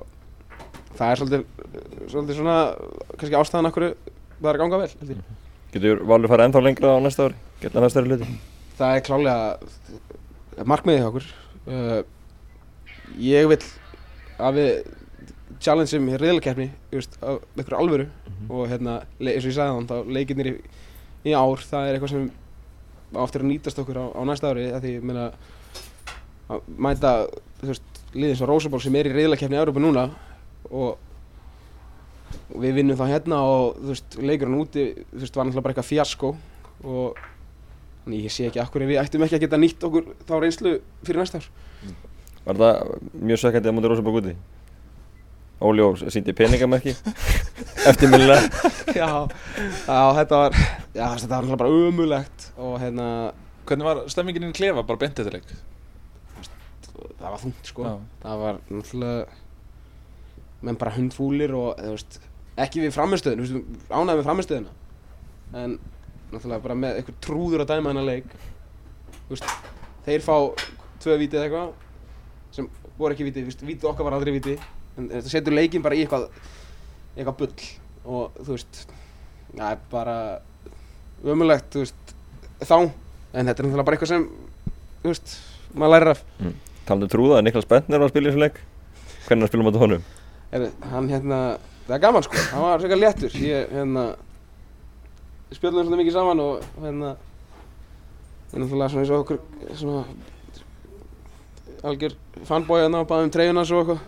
það 1.00 1.12
er 1.12 1.22
svolítið, 1.22 1.46
svolítið 2.12 2.38
svona, 2.38 2.58
kannski 3.16 3.40
ástæðan 3.40 3.72
okkur 3.72 3.88
það 3.90 4.52
er 4.52 4.54
að 4.54 4.62
ganga 4.64 4.82
vel, 4.84 4.92
ég. 5.10 5.24
Getur 5.74 6.04
Valur 6.10 6.32
farið 6.32 6.50
ennþá 6.50 6.62
lengra 6.66 6.94
á 6.98 7.00
næsta 7.02 7.28
ári? 7.30 7.36
Geta 7.62 7.82
næsta 7.84 8.02
ári 8.02 8.14
hluti? 8.14 8.30
Það 8.80 8.96
er 8.96 9.04
klálega 9.06 10.00
markmiðið 10.68 11.02
hjá 11.02 11.10
okkur. 11.10 11.28
Uh, 11.70 12.00
ég 13.20 13.50
vil 13.52 13.60
að 14.40 14.60
við 14.60 14.72
challengeum 15.60 16.10
veist, 16.92 17.18
af 17.22 17.42
einhverju 17.58 17.80
alvöru 17.80 18.06
og 18.50 18.70
hérna, 18.72 19.02
eins 19.20 19.44
og 19.44 19.50
ég 19.52 19.58
sagði 19.58 19.76
þann, 19.76 19.90
þá 19.90 20.14
leikirnir 20.16 20.50
í, 20.52 20.54
í 21.28 21.36
ár, 21.36 21.60
það 21.60 21.88
er 21.88 21.98
eitthvað 21.98 22.14
sem 22.14 22.30
á 23.10 23.20
eftir 23.26 23.44
að 23.44 23.50
nýtast 23.50 23.82
okkur 23.82 24.00
á, 24.00 24.06
á 24.16 24.22
næsta 24.30 24.54
ári, 24.54 24.70
því, 24.80 24.94
ég 24.96 25.06
meina, 25.10 25.28
að 26.50 26.72
mæta, 26.80 27.14
þú 27.60 27.72
veist, 27.74 28.02
liðið 28.14 28.34
eins 28.34 28.44
og 28.46 28.52
Rósaból 28.52 28.82
sem 28.84 28.98
er 29.00 29.10
í 29.10 29.14
reyðlakeppni 29.18 29.58
í 29.58 29.62
Európa 29.62 29.84
núna 29.84 30.08
og 30.70 30.98
og 32.50 32.62
við 32.64 32.80
vinnum 32.80 32.98
þá 32.98 33.06
hérna 33.10 33.42
og 33.46 33.80
þú 33.80 33.92
veist, 33.92 34.18
leikurinn 34.22 34.60
úti, 34.60 34.86
þú 35.12 35.22
veist, 35.24 35.36
var 35.36 35.48
náttúrulega 35.48 35.66
bara 35.66 35.76
eitthvað 35.76 35.90
fjasko 35.90 36.32
og 36.90 37.20
þannig 38.10 38.26
ég 38.26 38.34
sé 38.34 38.48
ekki 38.50 38.62
akkur 38.64 38.86
við 38.90 39.02
ættum 39.04 39.26
ekki 39.26 39.38
að 39.38 39.44
geta 39.46 39.60
nýtt 39.62 39.84
okkur 39.86 40.14
þá 40.26 40.34
reynslu 40.42 40.76
fyrir 41.06 41.22
næsta 41.22 41.42
ár. 41.44 41.50
Var 42.48 42.62
það 42.64 42.94
mjög 43.30 43.42
sökkandi 43.44 43.70
að 43.70 43.76
mútið 43.78 43.94
Rósabók 43.94 44.20
úti? 44.24 44.36
Óli 45.60 45.84
og 45.84 46.00
síndi 46.00 46.32
peningamerki 46.32 46.94
eftirminnilega 47.90 48.48
já, 49.02 49.10
já, 49.28 50.04
þetta 50.22 50.38
var, 50.40 50.56
já, 50.96 51.08
þetta 51.20 51.34
var 51.34 51.50
náttúrulega 51.50 51.60
bara 51.60 51.82
umulegt 51.90 52.46
og 52.56 52.78
hérna, 52.80 53.08
Hvernig 53.68 53.86
var 53.86 54.00
stemmingin 54.10 54.48
inn 54.48 54.54
í 54.56 54.58
klefa 54.58 54.86
bara 54.88 55.02
beint 55.04 55.20
eftir 55.20 55.36
leik? 55.36 55.52
það 57.20 57.34
var 57.34 57.42
þungt 57.44 57.70
sko. 57.70 57.86
Já. 57.86 57.94
Það 58.24 58.42
var 58.44 58.60
náttúrulega, 58.70 59.38
menn 60.66 60.80
bara 60.80 60.96
hundfúlir 60.96 61.54
og, 61.56 61.70
þú 61.80 61.94
veist, 61.94 62.20
ekki 62.60 62.84
við 62.84 62.96
framistöðinu, 62.96 63.46
þú 63.48 63.60
veist, 63.60 63.88
ánægði 63.92 64.20
með 64.22 64.28
framistöðina. 64.30 64.74
En 65.60 65.76
náttúrulega 66.32 66.64
bara 66.64 66.78
með 66.78 67.00
eitthvað 67.00 67.20
trúður 67.26 67.64
að 67.64 67.72
dæma 67.74 67.94
hennar 67.94 68.08
leik. 68.08 68.34
Veist, 69.30 69.50
þeir 70.06 70.26
fá 70.26 70.36
tvö 71.04 71.18
víti 71.22 71.40
eða 71.40 71.48
eitthvað 71.48 72.56
sem 72.56 72.70
voru 73.00 73.16
ekki 73.16 73.28
víti, 73.28 73.44
þú 73.44 73.52
veist, 73.52 73.66
víti 73.68 73.90
okkar 73.90 74.08
var 74.08 74.18
aldrei 74.18 74.34
víti. 74.36 74.56
En 74.98 75.12
þetta 75.12 75.32
setur 75.32 75.56
leikinn 75.56 75.86
bara 75.86 75.98
í 75.98 76.04
eitthvað, 76.04 76.30
eitthvað 77.16 77.38
bull 77.44 77.70
og 78.10 78.40
þú 78.42 78.56
veist, 78.56 78.82
það 79.54 79.68
er 79.70 79.84
bara 79.92 80.18
ömulegt, 81.24 81.70
þú 81.74 81.86
veist, 81.86 82.16
þá. 82.64 82.78
En 82.80 83.46
þetta 83.46 83.62
er 83.62 83.68
náttúrulega 83.68 83.88
bara 83.88 84.00
eitthvað 84.00 84.14
sem, 84.16 84.28
þú 85.04 85.14
veist, 85.14 85.38
maður 85.74 85.96
lærir 85.96 86.14
af. 86.16 86.26
Talandi 86.90 87.06
um 87.06 87.14
trúða 87.14 87.38
að 87.38 87.44
Niklas 87.46 87.68
Bentner 87.70 88.02
var 88.02 88.10
að 88.10 88.16
spila 88.16 88.26
í 88.26 88.32
þessum 88.32 88.42
leik 88.42 88.56
Hvernig 89.28 89.44
er 89.44 89.46
að 89.46 89.52
spila 89.52 89.66
máttu 89.68 89.82
honum? 89.84 90.06
Er, 90.50 90.64
hann 90.90 91.10
hérna, 91.12 91.40
það 91.86 91.96
er 91.96 92.02
gaman 92.02 92.26
sko, 92.26 92.40
hann 92.50 92.64
var 92.66 92.82
frekar 92.82 92.98
léttur, 92.98 93.36
ég 93.46 93.74
hérna, 93.76 94.06
spjöldum 95.56 95.86
svona 95.88 96.00
mikið 96.02 96.16
saman 96.16 96.44
og 96.44 96.66
hérna, 96.84 97.14
ég 98.50 98.58
er 98.58 98.64
náttúrulega 98.64 98.90
svona 98.94 99.04
eins 99.04 99.14
og 99.14 99.24
okkur, 99.24 99.40
svona, 99.80 100.04
algjör 101.90 102.18
fanboy 102.50 102.84
hérna 102.84 103.04
og 103.04 103.10
baðum 103.10 103.34
treyjuna 103.34 103.66
svo 103.68 103.84
eitthvað. 103.84 104.04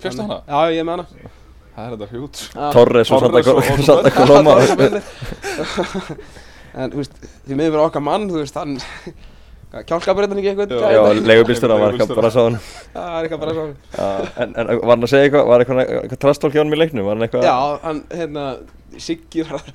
Fyrstu 0.00 0.24
hana? 0.24 0.40
Já, 0.48 0.60
ég 0.74 0.80
er 0.82 0.88
með 0.88 0.94
hana. 0.96 1.32
Það 1.70 1.82
er 1.84 1.90
þetta 1.96 2.08
hjút. 2.14 2.44
Torres 2.74 3.10
og 3.14 3.18
Santa 3.88 4.14
Coloma. 4.14 4.54
En 6.70 6.92
þú 6.92 7.00
veist, 7.00 7.16
því 7.48 7.56
miður 7.58 7.72
fyrir 7.74 7.82
okkar 7.82 8.02
mann, 8.06 8.28
þú 8.30 8.36
veist, 8.44 8.54
hann, 8.54 8.76
kjálskapur 9.88 10.22
hérna 10.22 10.38
ekki 10.38 10.52
eitthvað, 10.52 10.74
Já, 10.94 11.00
leigubílstur, 11.26 11.72
það 11.72 11.82
var 11.82 11.96
eitthvað 11.96 12.12
bara 12.18 12.30
að 12.30 12.34
sá 12.36 12.40
hann 12.44 12.58
það 12.94 13.16
er 13.16 13.26
eitthvað 13.26 13.42
bara 13.42 13.54
svo. 13.56 13.64
en, 14.44 14.52
en 14.54 14.70
var 14.70 14.92
hann 14.92 15.06
að 15.06 15.10
segja 15.12 15.28
eitthvað, 15.28 15.48
var 15.50 15.64
eitthvað, 15.64 15.80
eitthvað 15.96 16.20
trastólk 16.24 16.54
hjá 16.54 16.62
hann 16.62 16.74
í 16.74 16.78
leiknum? 16.78 17.08
Var 17.08 17.18
hann 17.18 17.26
eitthvað 17.26 17.46
Já, 17.48 17.56
hann, 17.82 18.00
hérna, 18.20 18.44
Siggi 19.02 19.46
var 19.50 19.66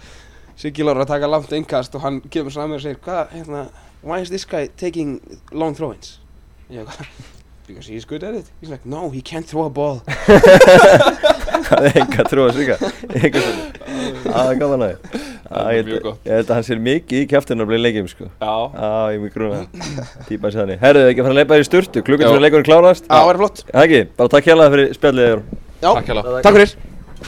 Siggi 0.56 0.84
að 0.88 1.06
taka 1.08 1.28
langt 1.28 1.52
innkast 1.52 1.96
og 1.96 2.02
hann 2.06 2.22
kemur 2.32 2.52
saman 2.54 2.72
með 2.76 2.80
og 2.80 2.84
segir 2.86 3.00
hvað, 3.04 3.32
hérna, 3.36 3.63
why 4.04 4.22
is 4.24 4.30
this 4.32 4.46
guy 4.46 4.68
taking 4.80 5.20
long 5.52 5.76
throw-ins? 5.76 6.20
Ég 6.72 6.86
hvað, 6.88 7.10
because 7.68 7.88
he's 7.91 8.06
good 8.06 8.24
at 8.24 8.34
it. 8.36 8.46
He's 8.62 8.70
like, 8.72 8.86
no, 8.86 9.10
he 9.10 9.22
can't 9.22 9.46
throw 9.46 9.65
a 9.65 9.70
ball. 9.70 10.00
Það 11.65 11.86
er 11.89 11.96
enga 12.04 12.24
trú 12.30 12.44
að 12.46 12.58
svika 12.60 12.76
Enga 13.15 13.41
svona 13.41 13.63
Það 14.26 14.50
er 14.52 14.58
gaman 14.60 14.84
að 14.86 14.91
því 14.91 15.22
Það 15.46 15.65
er 15.65 15.76
Ég 15.76 15.86
mjög 15.88 16.02
gott. 16.04 16.18
held- 16.20 16.28
ég 16.30 16.36
held 16.36 16.50
að 16.52 16.56
hann 16.60 16.65
sér 16.68 16.82
mikið 16.88 17.22
í 17.24 17.28
kjæftinu 17.32 17.65
að 17.65 17.70
bli 17.72 17.80
leikjum 17.80 18.08
sko. 18.12 18.26
Já. 18.41 18.54
Já, 18.76 18.89
ég 19.10 19.15
er 19.15 19.22
mjög 19.24 19.34
gruna 19.36 19.60
Týpa 20.28 20.52
sér 20.52 20.62
þannig. 20.62 20.80
Herðu 20.84 21.02
þið 21.06 21.10
ekki 21.12 21.22
að 21.24 21.26
fara 21.28 21.34
að 21.36 21.39
leipa 21.39 21.56
þér 21.56 21.63
í 21.65 21.70
sturtu? 21.70 22.04
Klukkan 22.06 22.32
fyrir 22.32 22.44
leikurinn 22.46 22.68
klárast? 22.70 23.06
Já, 23.08 23.13
það 23.15 23.30
væri 23.30 23.41
flott. 23.41 23.63
Það 23.72 23.86
ekki, 23.88 24.02
bara 24.20 24.34
takk 24.36 24.50
hérlega 24.52 24.74
fyrir 24.76 24.88
spjallið 25.00 25.32